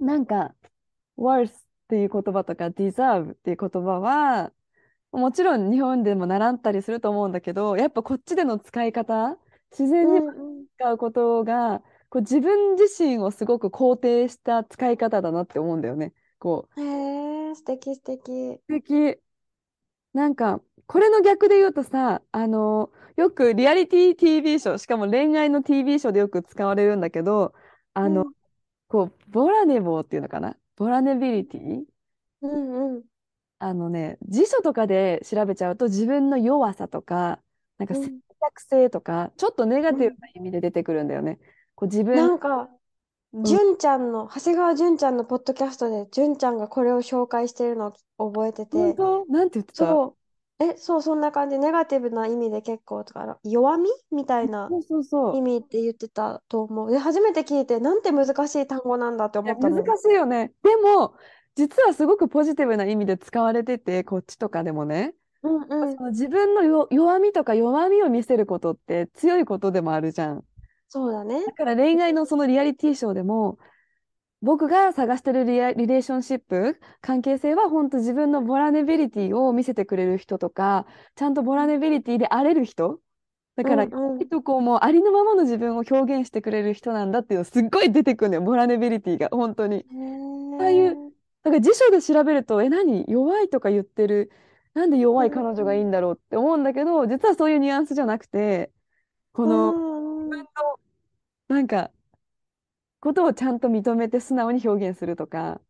[0.00, 0.54] なんか、
[1.18, 1.52] worth っ
[1.88, 4.50] ていう言葉とか deserve っていう言葉は、
[5.18, 9.38] もちろん日本でも習ったりすると思うんだけど、やっぱこっちでの使い方、
[9.70, 10.66] 自然にうんうん。
[10.78, 16.14] 使うことが、こう自分自身をすごく肯定した使い方だなって思うんだよね。
[16.38, 18.60] こう、へえ、素敵素敵。
[18.68, 19.20] 素敵。
[20.12, 27.54] なんか、これの逆で言うとさ、あの、よくリアリティ TV ショー、しかも恋愛の TV ショーでよく使われるんだけど、
[27.94, 28.34] あの、うん
[28.88, 30.56] こう、ボラネボーっていうのかな？
[30.76, 31.84] ボラネビリティ？
[32.42, 33.04] うんうん。
[33.66, 37.40] あのね、辞書とかで調べちゃうと自分の弱さとか、
[37.78, 41.38] なんかうん選択性とか、ちょっとネガティブな意味で出てくるんだよね。
[41.74, 42.68] こう自分、なんか、
[43.42, 49.24] 純ちゃんの、長谷川純ちゃんのポッドキャストで、純ちゃんがこれを紹介してるのを覚えてて、本当？
[49.30, 49.86] なんて言ってた？
[49.86, 50.14] そ
[50.60, 50.64] う。
[50.64, 51.58] え、そう、そんな感じ。
[51.58, 55.36] ネガティブな意味で結構、とか、弱みみたいなそうそうそう。
[55.36, 56.90] 意味って言ってたと思う。
[56.90, 59.82] で、初めて聞いて、なんて難しい単語なんだって思ったの。
[59.96, 60.52] しいよね。
[60.62, 61.14] でも、
[61.56, 65.14] 実はすごくポジティブな意味で使われてて、こっちとかでもね。
[65.42, 65.96] うんうん。
[65.96, 70.44] その自分のよ弱みとか弱みを見せることって強いことでもあるじゃん。
[70.88, 71.44] そうだね。
[71.44, 73.58] だから恋愛のそのリアリティショーでも、
[74.42, 80.86] 僕が探してるリア、リレーションシップ、関係性は本当自分のボラネビリティを見せてくれる人とか、
[81.16, 83.00] ちゃんとボラネビリティであれる人。
[83.56, 84.18] だうから、意んうん。
[84.18, 89.76] 外とこうもうありのままの自分を表現してくれる人なんだっていうのすっごい出てくるのよ、ボラネビリティが、本当に。
[89.78, 89.82] へ
[90.60, 91.13] ああいう、
[91.44, 91.50] え。
[91.50, 93.04] だから辞書で調べると、え、何？
[93.08, 94.30] 弱いとか言ってる、
[94.74, 98.72] なんで弱うい彼女がいいんんだろうって思うんだけど、実はそういうニュアンスじゃなくて、
[99.32, 100.48] こうの、んうん。
[101.48, 101.90] なんか、
[103.00, 105.60] ことをちゃんと認めて素直に表現するとか、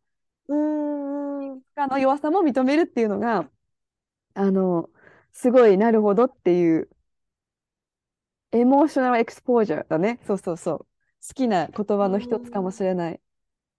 [0.47, 1.61] うんうん。
[1.75, 3.49] 他の弱さも認めるっていうのが、
[4.35, 4.89] あの、
[5.33, 6.89] すごいなるほどっていう、
[8.51, 10.19] エモーショナルエクスポージャーだね。
[10.25, 10.79] そうそうそう。
[11.27, 13.21] 好きな言葉うの一つかもんしれない。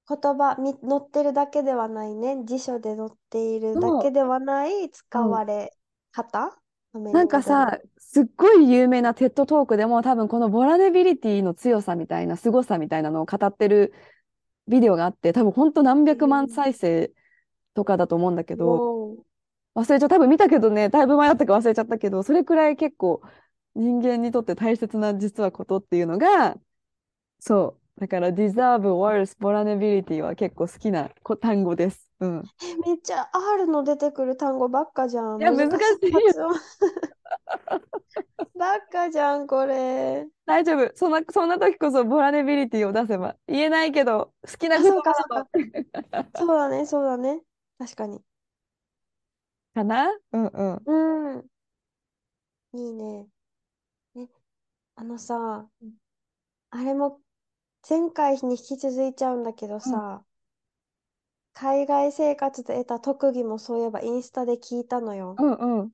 [0.08, 2.44] 言葉み載ってるだけではないね。
[2.44, 5.18] 辞書で載っているだそけではないう。
[5.18, 5.20] うん。
[5.20, 5.72] 使われ
[6.12, 6.56] 方
[6.92, 7.28] アメなん。
[7.28, 13.92] かさ、すっごい有名なテッドトークでも多分このボラネビリティの強さみたいな、凄さみたいなのを語ってる
[14.68, 17.12] ビデオがあって、多分本当何百万うん再生
[17.74, 19.26] とかだと思うんだけど、おー
[19.74, 23.22] 忘れちゃった、多分見たけどね、だいぶ前だったか忘れちゃったけど、それくらい結構
[23.74, 26.56] 人間にとって大切な実はことっていうのが、
[27.40, 27.85] そう。
[27.98, 32.10] だから、deserve, worth, vulnerability は結構好きなこ単語です。
[32.20, 32.42] うん。
[32.62, 35.40] え、めっちゃ R の出てくる単語ばっかじゃん。
[35.40, 36.50] いや、難しいいよ。
[38.58, 40.26] ばっかじゃん、これ。
[40.46, 40.92] 大丈夫。
[40.96, 43.36] そんな、そんな時こそ、ボラネビリティを出せば。
[43.48, 45.48] 言えないけど、好きなあ、言葉そうか、そうか。
[46.12, 46.28] なの。
[46.34, 47.42] そうだね、そうだね。
[47.78, 48.20] 確かに。
[49.74, 50.10] かな？
[50.32, 50.82] うんうん。
[50.84, 51.46] うん。
[52.72, 53.26] いいね。
[54.16, 54.28] え、
[54.96, 55.68] あのさ、
[56.70, 57.20] あれも
[57.88, 60.22] 前回に引き続いちゃうんだけどうんさ、
[61.54, 65.36] 海外生活で得た特技もそういえばインスタで聞いたのよ。
[65.38, 65.92] うんうん。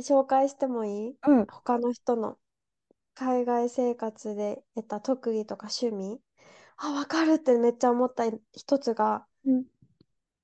[0.00, 1.16] 紹介してもいい？
[1.26, 1.46] うん。
[1.46, 2.38] 他の人の
[3.14, 6.20] 海外生活で得た特技とか趣味？
[6.78, 9.64] あ、わかるってめっちゃ思った一つが、うん。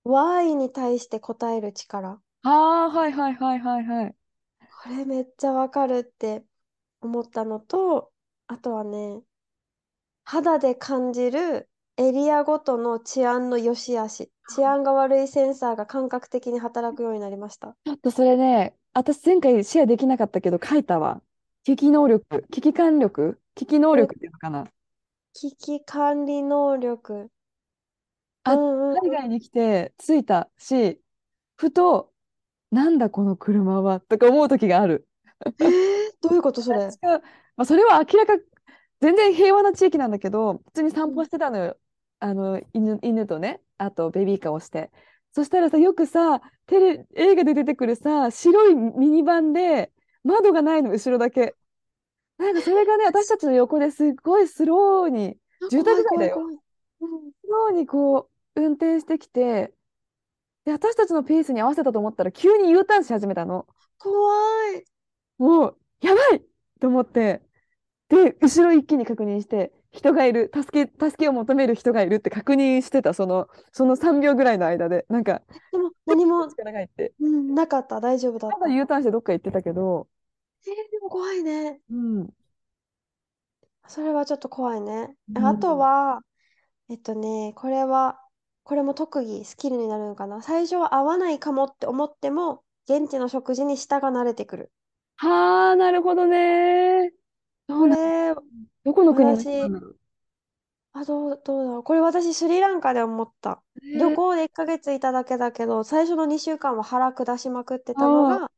[0.04, 2.20] Y に対して答える力。
[2.42, 4.16] ああ、はいはいはいはいはい。
[4.82, 6.44] これめっちゃわかるって
[7.00, 8.12] 思ったのと、
[8.46, 9.22] あとはね、
[10.24, 17.76] 肌で感じるエリアごとの治安の良し悪し、治安が悪いセンサーが感覚的に働くようになりました。
[17.84, 21.22] ちょっとそれね、私前回シェアできなかったけど書いたわ。
[21.64, 24.66] 危機能力、危機管力、危機能うん、力っていうのかな。
[25.34, 27.14] 危機管理能力。
[27.14, 27.30] う
[28.44, 28.98] あ、んうんうん。
[28.98, 31.00] 海外に来て着いたし、
[31.56, 32.12] ふと、
[32.70, 35.06] なんだこの車はとか思う時がある。
[35.46, 35.70] えー、
[36.20, 36.88] どういうことそれ？
[37.02, 37.20] ま
[37.58, 38.32] あ、それは明らか、
[39.00, 41.76] 全然平和な地域なんだけど、普通に散歩うんしてたのよ。
[42.20, 44.90] あの、犬、犬とね、あとベビーカーをして。
[45.32, 51.54] そしたらさ、よくさ、テレ、映画で出てくるさ、白いミニバンで、窓がないの、後ろだけ。
[52.38, 56.48] なんかそれがね、私たちの横ですっごいスローに、あ、住宅街だよ。
[56.98, 59.74] スローにこう、運転してきて、
[60.64, 63.66] で、私たちのペースに合わせたと思ったら、急に U ターンし始めたの。
[63.98, 64.32] 怖
[64.76, 64.84] い。
[65.38, 66.42] もう、やばい
[66.80, 67.42] と思って、
[68.08, 78.00] で、後ろ一気に確認して、人がいる、助け、助けを求める人がいるって確認してた、その、その3秒ぐらいの間で、なんか、でも何も、力が入って、うん、なかった。
[78.00, 78.68] 大丈夫だただった。
[78.68, 80.08] U ターンしてどっか行ってたけど、
[80.66, 81.80] えー、でも怖いね。
[81.90, 82.34] うん、
[83.88, 85.16] それはちょっと怖いね。
[85.28, 85.78] うあとん。
[85.78, 86.20] は、
[86.90, 88.20] えっとね、これは、
[88.64, 90.42] これも特技、スキルになるのかな。
[90.42, 94.72] 最初は合わないかもって思っても、現地の食事に舌が慣れてくる。
[95.16, 97.12] はあ、なるほどね。
[97.68, 98.34] そうなん、
[98.84, 99.98] どこの国の人なん私、だろう。
[100.92, 101.82] あ、どう、どうだろう。
[101.82, 103.62] これ私、スリランカで思った。
[103.96, 108.50] 旅えー、行で1ヶ月いただけだけど、最初の2週間は腹下しまくってたのあーが、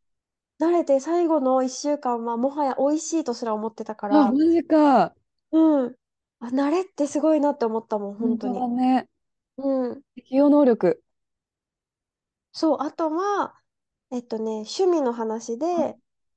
[0.60, 5.14] 慣れて最後の1週間はもはや美味しいとすら思ってたかあ、マら、ジか。
[5.52, 5.96] うん。
[6.40, 8.68] あ、慣れってすごいなって思ったもん、本当だ本当に。
[8.68, 9.08] ね。
[9.58, 10.02] うん。
[10.14, 11.02] 適応能力。
[12.52, 13.54] そう、あとは、
[14.10, 15.66] えっとね、趣味の話で、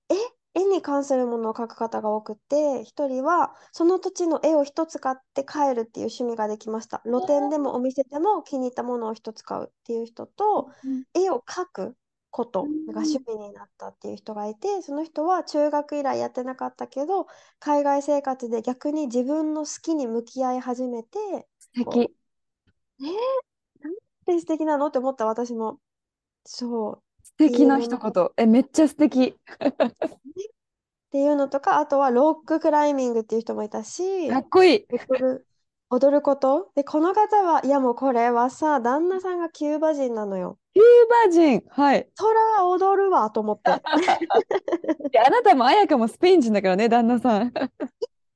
[0.10, 0.16] 絵、
[0.56, 7.02] 絵に関するものを描く方が多くて、一人はその土地の絵を一つ買って帰るっていう趣味ができました。
[7.06, 11.96] 露店でもお店でも気に入ったものを一つ買うっていう人と、うん絵を描く
[12.32, 17.28] こうとが趣ん味になったっていう人がいて、その人は中学以来やってなかったけど、
[17.60, 21.18] 海外生活で逆に自分の好きに向き合い始めて、
[21.60, 22.16] 素敵。
[23.02, 23.08] えー、
[23.82, 23.94] なん
[24.26, 24.88] て素敵なの？
[24.88, 25.80] って思った私も。
[26.46, 27.09] そう。
[27.40, 28.30] 敵な一言。
[28.38, 29.24] え、めっちゃ素敵。
[29.24, 34.86] っていうのとか、あとはロッククライミングっていう人もいたし、かっこいい。
[35.10, 35.48] 踊る、
[35.90, 36.70] 踊ること。
[36.76, 40.60] で、この方は、いやもうこれはさ、旦那さんがキューバ人なのよ。
[40.74, 40.86] キュー
[41.28, 41.64] バ人。
[41.70, 42.08] はい。
[42.14, 42.26] そ
[42.58, 43.72] ら踊るわと思って。
[43.72, 43.74] い
[45.14, 47.54] やあなたも綾香もスペイン人だからね、旦那さん。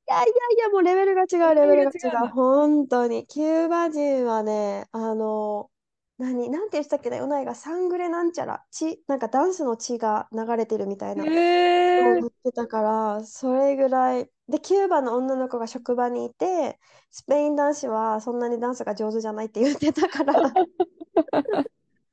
[0.07, 1.91] やいや、もうレベルが違う、レベルが違う。
[1.91, 3.25] レベルが違う本当に。
[3.27, 5.69] キューバ人はね、あの、
[6.23, 11.25] 何、なんて言ってたっけね、うないがサングレなんちゃら、血、なんかダンスの血が流れてるみたいな。
[11.25, 14.31] へー言ってたから、それぐらい。
[14.47, 16.79] で、キューバの女の子が職場にいて、
[17.11, 20.33] スペイン男子はそんなにダンスが上手じゃないって言ってたから、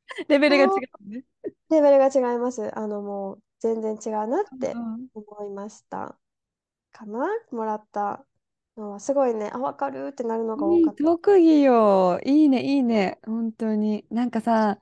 [0.29, 1.25] レベルが違うね。
[1.70, 2.77] レベルが違います。
[2.77, 6.18] あの、もう全然違うなってうん思いました。
[6.92, 7.27] かな？
[7.53, 8.27] もらった
[8.80, 10.08] のは、すごいね、あ、わかる？
[10.08, 11.16] ってなるのが多いいかった。
[11.16, 12.20] 特技よ。
[12.24, 13.18] いいね、いいね。
[13.24, 14.06] 本当に。
[14.10, 14.78] なんかさ、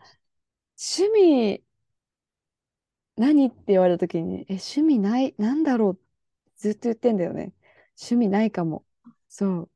[0.79, 1.65] 趣味、
[3.17, 6.01] 何って言われた時に、え、趣味ない、なんだろう。
[6.57, 7.53] ずっと言ってんだよね。
[8.01, 8.85] 趣味ないかも。
[9.29, 9.71] そう。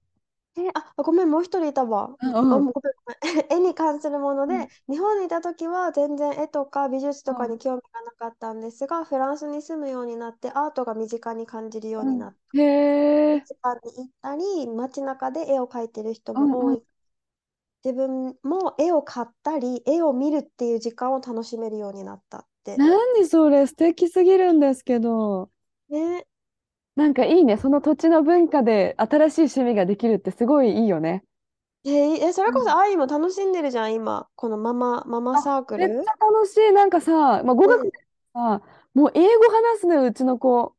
[0.56, 2.18] え、あ、ごめん、もう一人いたわ。
[2.48, 3.64] あ、うんうんもうごめん、ごめん。
[3.66, 12.38] 絵に関するものうんで、日本にいた時は全然絵とか美術とかうんに興味がなかったんですが、フランスに住むようになってアートが身近に感じるようになった。
[12.54, 13.42] へえ。
[13.46, 16.82] 美術館に行ったり、街中で絵を描いてる人うんうんも多い。
[17.84, 22.76] 自分も絵を買ったり、絵を見るっていう時間を楽しめるようになったって。
[22.76, 25.50] 何それ、素敵すぎるんですけど。
[25.88, 26.24] ね。
[26.94, 27.56] なんかいいね。
[27.56, 31.24] その土地の文化で新しい趣味ができるってすごいいいよね。
[31.84, 34.28] え、え、それこうんそ愛も楽しんでるじゃん、今。
[34.36, 35.88] このママ、ママサークル？
[35.88, 36.72] めっちゃ楽しい。
[36.72, 37.90] なんかさ、まあ、語学で
[38.34, 38.62] さ、
[38.94, 40.74] もう英語話すのよ、うちの子。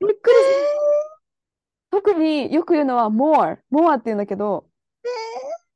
[0.00, 0.50] びっくりす
[1.92, 2.02] る。
[2.02, 3.58] 特によく言うのは more。
[3.70, 4.66] more って言うんだけど、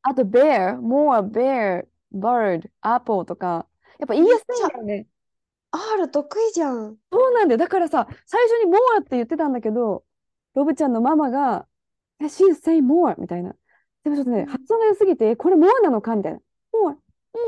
[0.02, 3.66] あと bear、more, bear, bird, apple とか、
[3.98, 5.06] やっぱ言いやすいんだよね。
[5.76, 6.96] R 得意じゃん。
[7.10, 7.58] そうなんだよ。
[7.58, 10.04] だからさ、最初に more って言ってたんだけど、
[10.54, 11.66] ロブちゃんのママが、
[12.20, 13.54] え、she's saying more みたいな。
[14.04, 16.40] でもちょっとね、うん発音が良すぎて、えこれ more なのかみたいな。
[16.72, 16.96] more,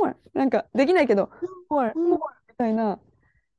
[0.05, 1.31] more なんかできないけど、
[1.71, 3.01] more, うん more みたいな。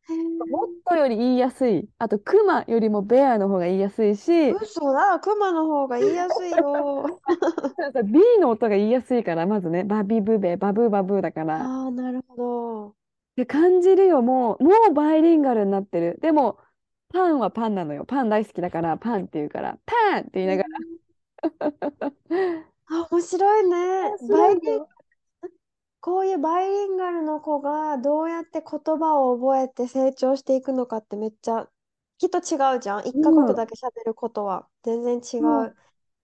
[0.10, 1.88] もっとより言いやすい。
[2.00, 7.22] あと、クマよりもベアの方が言いやすいし、嘘だ、クマの方が言いやすいよ。
[8.06, 11.58] B の音が言いやすいから、まずね、バビブベ、バブーバブーだから。
[11.58, 12.99] っああ、なるほど。
[13.40, 16.20] て感じるよ、もう、もうバイリンガルになってる。
[16.22, 16.60] でも、
[17.10, 18.06] パンはパンなのよ。
[18.06, 20.64] パン大好きだから、パンって言うから、パンって言いなが
[22.88, 24.18] あ、面白いね。
[24.20, 24.28] ら。
[24.28, 24.86] バイリン、
[26.02, 31.70] こういうバイリンガルの子がどうやって言葉を覚えて成長していくのかってめっちゃ
[32.18, 33.08] きっと違うじゃん。
[33.08, 35.76] 一カ国だけ喋ることは全然違うんう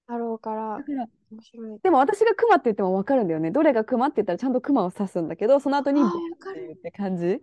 [0.07, 1.79] だろうからだから面白い。
[1.81, 3.51] でも私がクマって言っても分かるんだよね。
[3.51, 7.41] どれがクマって言ったらちゃんとクマを指すんだけど、その後にあーわかるって感じ。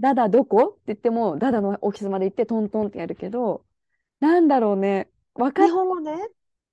[0.00, 3.64] ダダどこって言っても、ダダの大きさまで行ってトントンってやるけど、
[4.20, 5.08] なんだろうね。
[5.34, 6.10] 分かっ日本語で？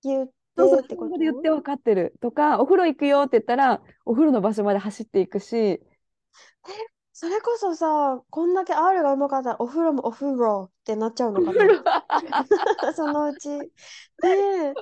[0.03, 5.81] 言っうそう、ってこで言って分かってるとか、お風呂行くよって言ったら、お風呂の場所まで走っていくし、
[7.17, 11.53] それこそさ、こんだけ R がうまかったらお風呂もお風呂ってなっちゃうのか
[12.83, 12.91] な？
[12.93, 13.47] そのうち。
[13.57, 13.69] ね
[14.21, 14.73] え。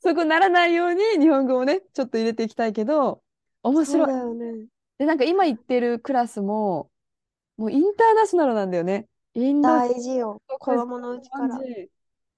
[0.00, 3.22] そこならないように日本語をね、ちょっと入れていきたいけど、
[3.62, 4.06] 面白い。
[4.08, 4.66] だよね。
[4.98, 6.90] で、なんか今行ってるクラスも、
[7.56, 9.06] もうインターナショナルなんだよね。
[9.34, 10.42] イン大事よ。
[10.58, 11.56] 子供のうちから。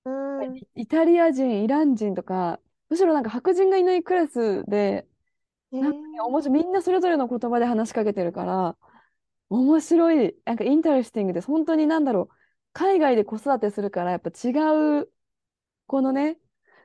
[0.04, 0.56] うん。
[0.58, 5.06] イイタリア人、イラン人とか、むしろなんか白人がいないクラスで、へ
[5.72, 8.76] なんかね、みんなそれぞれの言葉で話しかけてるから、
[9.50, 11.46] 面白い、なんか interesting です。
[11.48, 12.36] 本当になんだろう、
[12.72, 14.52] 海外で子育てするから、やっぱ違
[15.02, 15.12] う、
[15.86, 16.40] このね、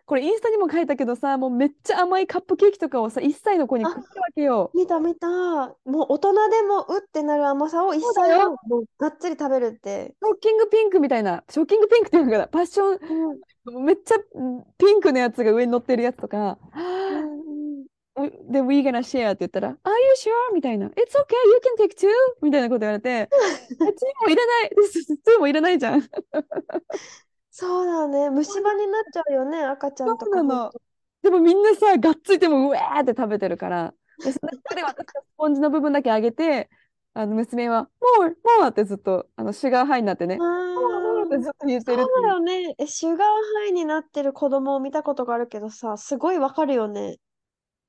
[0.06, 3.89] これインスタにも書いたけどさ、もうめっちゃ甘いカップケーキとかをさ、1歳の子にあ。
[3.89, 4.76] 食ってるわけよ。
[4.76, 5.28] 見た見た。
[5.28, 8.28] もう大人でもうってなる甘さを一そうだよ。
[8.28, 10.15] 歳半もうがっつり食べるって。
[10.24, 13.41] ショッキングピンクみたいな、ショッキングピンクっていうのかな、パッショうん。
[13.80, 17.51] ン、めっちゃうんピンクのやつが上に乗ってるやつとか、うんうん
[18.30, 19.78] で、We gonna share って言ったら、Are you
[20.52, 20.54] sure?
[20.54, 20.88] みたいな。
[20.88, 22.08] It's okay, you can take two?
[22.42, 23.30] みたいなこと言われて、 え、2
[23.80, 24.72] もいらない。
[25.26, 26.02] 2もいらないじゃん。
[27.52, 28.30] そうだね。
[28.30, 30.44] 虫歯になっちゃうよね、赤ちゃんとか。
[30.44, 30.72] の。
[31.22, 33.94] でもみんなさ、がっついてもうわーって食べてるから。
[34.24, 36.69] で、その中で私がスポンジの部分だけあげて、
[37.13, 40.38] あの娘は、more, more ってずっと、あの、シュガーハイになってね、
[41.40, 42.24] ずっと言ってそうるっていう。
[42.24, 42.76] だよね。
[42.78, 47.17] え、シュガーハイになってる子供を見たことがあるけどさ、すごいわかるよね。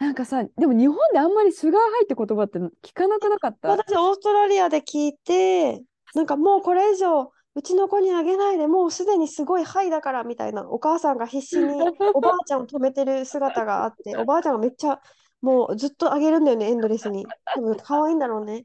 [0.02, 3.68] なんかさ、でも日本であんまりシュガーハイって言葉って聞かなくなかった？
[3.68, 5.80] 私、オーストラリアで聞いて、
[6.14, 11.80] なんかもうこれ以上、うちの子にあげないで、もうすでにすごいハイだからみたいな、お母さんが必死に
[12.14, 15.00] おばあちゃんを止めてる姿があって、おばあちゃんがめっちゃ
[15.40, 17.24] もうずっとあげるんだよね、エンドレスに。
[17.54, 18.64] 多分可愛いんだろうね。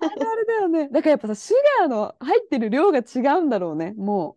[0.00, 0.88] あれだよね。
[0.92, 4.36] だからやっぱさ、シュガーの入ってる量が違うんだろうね、も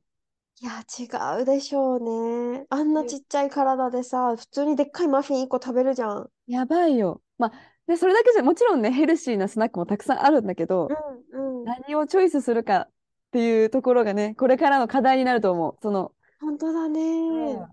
[0.60, 2.66] いや、違うでしょうね。
[2.70, 6.18] あんなちっちゃい体でさ、普通にでっかいマフィン1個食べるじゃん。
[6.20, 6.32] う。
[6.48, 7.22] やばいよ。
[7.38, 7.52] まあ、
[7.88, 10.90] で、それだけじゃ、もちろんね、ヘルシーなスナックもたくさんあるんだけど、
[11.34, 11.64] うんうん。
[11.64, 12.90] 何をチョイスするかっ
[13.32, 15.78] ていうところがね、これからの課題になると思う。
[15.82, 17.66] その、本当だね。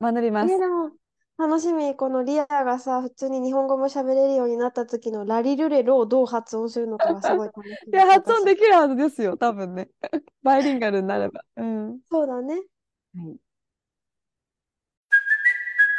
[0.00, 0.54] 学びます。
[1.38, 1.96] 楽しみ。
[1.96, 7.94] このリアがさ、普通に日本語も喋れるようになった時のラリルレロをどう発音するのかがすごい楽しみ。
[7.94, 9.88] いや、発音私できるはずですよ、多分ね。
[10.42, 11.44] バイリンガルになれば。
[11.56, 12.00] うん。
[12.10, 12.56] そうだね。
[13.14, 13.38] はい。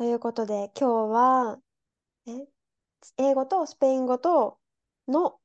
[0.00, 1.58] ということで、今日は、
[2.26, 2.30] え、
[3.18, 4.56] 英語とスペイン語と
[5.06, 5.38] の、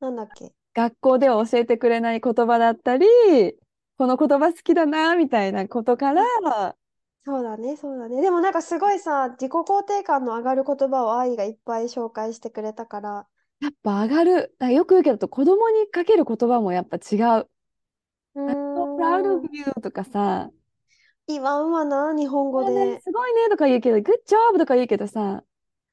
[0.00, 0.50] なんだっけ？
[0.74, 3.06] 学校では教えてくれない言葉だったり、
[3.98, 6.24] この言葉好きだな、みたいなことから、
[7.24, 8.20] そうだね、そうだね。
[8.20, 13.28] でもなんかすごいさ、自己肯定感の上がる言葉を愛がいっぱい紹介してくれたから、
[13.60, 14.56] やっぱ上がる。
[14.72, 17.48] よく言うけど、子供にかける言葉もやっぱ違う。
[18.34, 20.50] う I'm so proud of you とかさ、
[21.26, 23.00] 言わんわな、日本語で。
[23.00, 25.42] すごいねとか言うけど、good job とか言うけどさ、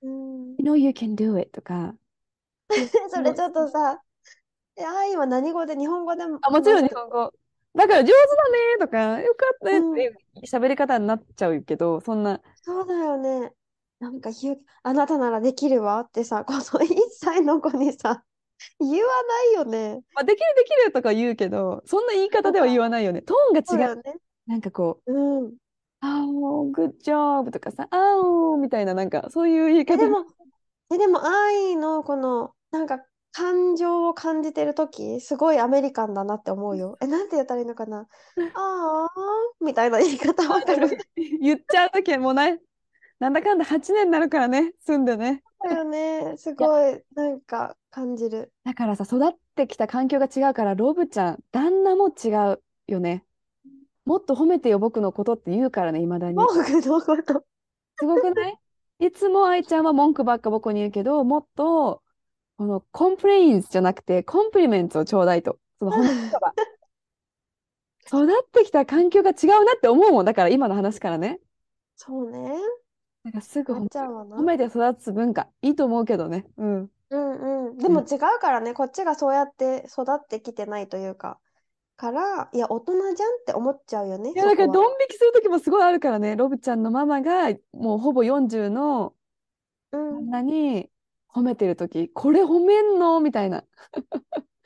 [0.02, 1.96] うん、you know you can do it とか、
[3.10, 4.02] それちょっとさ、
[4.76, 7.34] え愛は何語で、日本語でもあ、もちろん日本語。
[7.74, 8.16] だから上手だ
[8.50, 10.16] ねとか、よかったねうんっていう
[10.46, 13.54] 喋り方になっちゃうけど、そんな、そうだよね。
[14.00, 16.66] なんか言う、あなたならできるわってさ、この1
[17.12, 18.24] 歳の子にさ、
[18.80, 20.02] 言わないよね。
[20.14, 23.22] まあ、できるできるとか言うけど、そんな言い方では言わないよね。
[23.22, 23.96] トーンが違う。
[23.98, 24.16] ね。
[24.48, 25.58] なんかこう、うん。
[26.02, 30.26] あー、good job とかさ、あーみたいな、なんかそういう言いえ、方でも、
[30.92, 33.00] え、でも愛のこの、なんか
[33.32, 36.98] 感情を感じてるとき、すごいアメリカンだなって思うよ。
[37.02, 38.08] え、なんて言ったらいいのかな？
[38.54, 41.06] あーみたいな言い方わかる。
[41.16, 42.60] 言っちゃうときもない。
[43.20, 45.44] なんだかんだ8年になるからね、住んでね。
[45.64, 46.38] だよね。
[46.38, 48.54] すごい、なんか感じる。
[48.64, 53.26] だからさ、育ってきた環境が違うから、ロブちゃん、旦那も違うよね。
[54.06, 56.36] もっと褒めてよ、僕のことって言うからね、いまだに。
[56.36, 57.46] 僕のこと。
[57.98, 58.58] すごくない？
[59.00, 62.02] いつも愛ちゃんは文句ばっか僕に言うけど、もっと、
[62.58, 65.58] このコンプレインスじゃなくて、コンプリメントをちょうだいと。
[65.80, 66.54] その褒め言葉。
[68.08, 70.26] 育ってきた環境が違うなって思うもん。
[70.26, 71.40] だから今の話からね。
[71.96, 72.56] そうね。
[73.24, 74.38] なんかすぐ褒めちゃうわな。
[74.38, 75.48] 褒めて育つ文化。
[75.62, 76.46] いいと思うけどね。
[76.58, 76.92] うん。
[77.10, 77.78] うんうん。
[77.78, 81.40] でも違うからね、こっちがそうやって育ってきてないというか、
[82.02, 84.68] から、いや、大人じゃんって思っちゃうよね、いや、だから。
[84.68, 86.36] ドン引きする時もすごいあるからね。
[86.36, 89.14] ロブちゃんのママがもうほぼ40の
[89.92, 90.90] うん旦那に
[91.32, 93.20] 褒めてる時、これ褒めんの？
[93.20, 93.64] みたいな。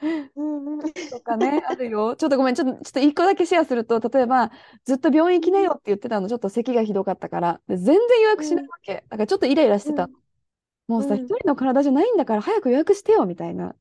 [0.02, 0.94] うんうん。
[1.10, 2.16] とかね、あるよ。
[2.16, 4.52] ちょっとごめん、ちょっと、ちょっと一個だけシェアすると、例えば、
[4.86, 9.04] ずっと病院行きなよって言ってたの、ちょっと咳がひどかったから、で全然予約しないわけ。
[9.10, 10.10] だからちょっとイライラしてた。
[10.88, 13.76] もうさ、うん一人の体じゃないんだから早く予約してよ、みたいな。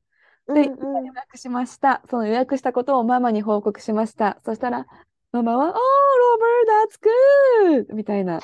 [0.47, 2.01] うんで、うん予約しました。
[2.09, 4.39] その予約したことをママに報告しました。
[4.45, 4.85] そしたら、
[5.31, 5.79] ママは、Oh,
[7.67, 7.93] Robert, that's good!
[7.95, 8.39] みたいな。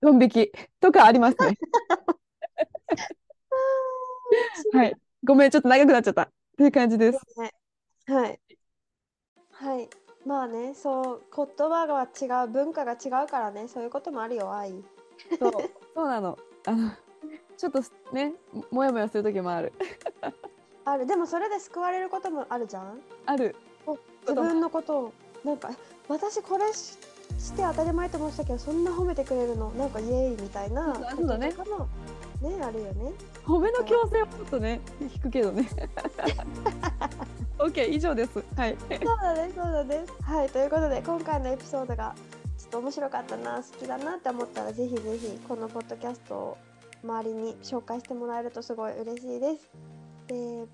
[0.00, 1.58] ドン引きとかありますね。
[4.72, 4.94] はい。
[5.24, 6.22] ごめん、ちょっと長くなっちゃった。
[6.22, 7.20] っていう感じです。
[7.38, 7.52] ね。
[8.06, 8.40] はい。
[9.50, 9.88] はい。
[10.26, 14.72] まあね、そう、言葉が違う、文化が違うからね、そういうこともあるよ、愛。
[15.38, 15.52] そう、
[15.94, 16.38] そうなの。
[16.66, 16.90] あの、
[17.56, 17.82] ちょっと
[18.12, 18.34] ね、
[18.70, 19.72] もやもやする時もある。
[20.84, 21.06] ある。
[21.06, 23.00] でもそれで救われることもあるじゃん？
[23.26, 23.56] ある。
[24.26, 25.12] 自分のことを、
[25.44, 25.76] なんか、え
[26.08, 26.96] 私これし
[27.38, 31.88] して当たり前と思ってたけど、そんな褒めてくれるの、なんかイエーイみたいなそうだねこととかも
[32.50, 33.12] ね、あるよね。
[33.44, 35.68] 褒めの強制はちょっとね、引くけどね。
[37.58, 38.42] OK、以上です。
[38.56, 38.76] はい。
[38.78, 40.04] そうだね、そうだね。
[40.22, 42.14] はい、ということで、今回のエピソードが
[42.58, 46.58] ちょっと面白かったな、好きだなって思ったら、ぜひぜひ、このポッドキャストを
[47.02, 49.68] 周りに紹介してもらえるとすごい嬉しいです。
[50.26, 50.66] で、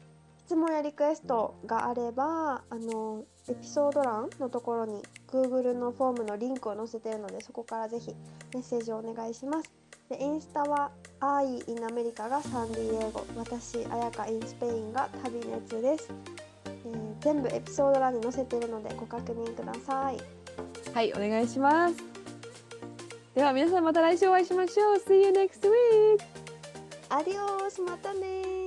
[0.46, 8.14] 質問やリクエストがあれば、あの、エピソード欄のところに Google のフォームのリンクを載せているので、そこからぜひ
[8.54, 9.70] メッセージをお願いします。
[10.08, 10.90] で、インスタは
[11.20, 16.12] I in アメリカがサンディエゴ、私、あやか in スペインが旅熱です。
[16.66, 20.16] えー全部エピソード欄に載せているのでご確認ください。
[20.94, 21.96] はい、お願いします。
[23.34, 24.96] では皆さんまた来週お会いしましょう。
[24.96, 26.18] See you next week!
[27.10, 28.59] アディオースまたね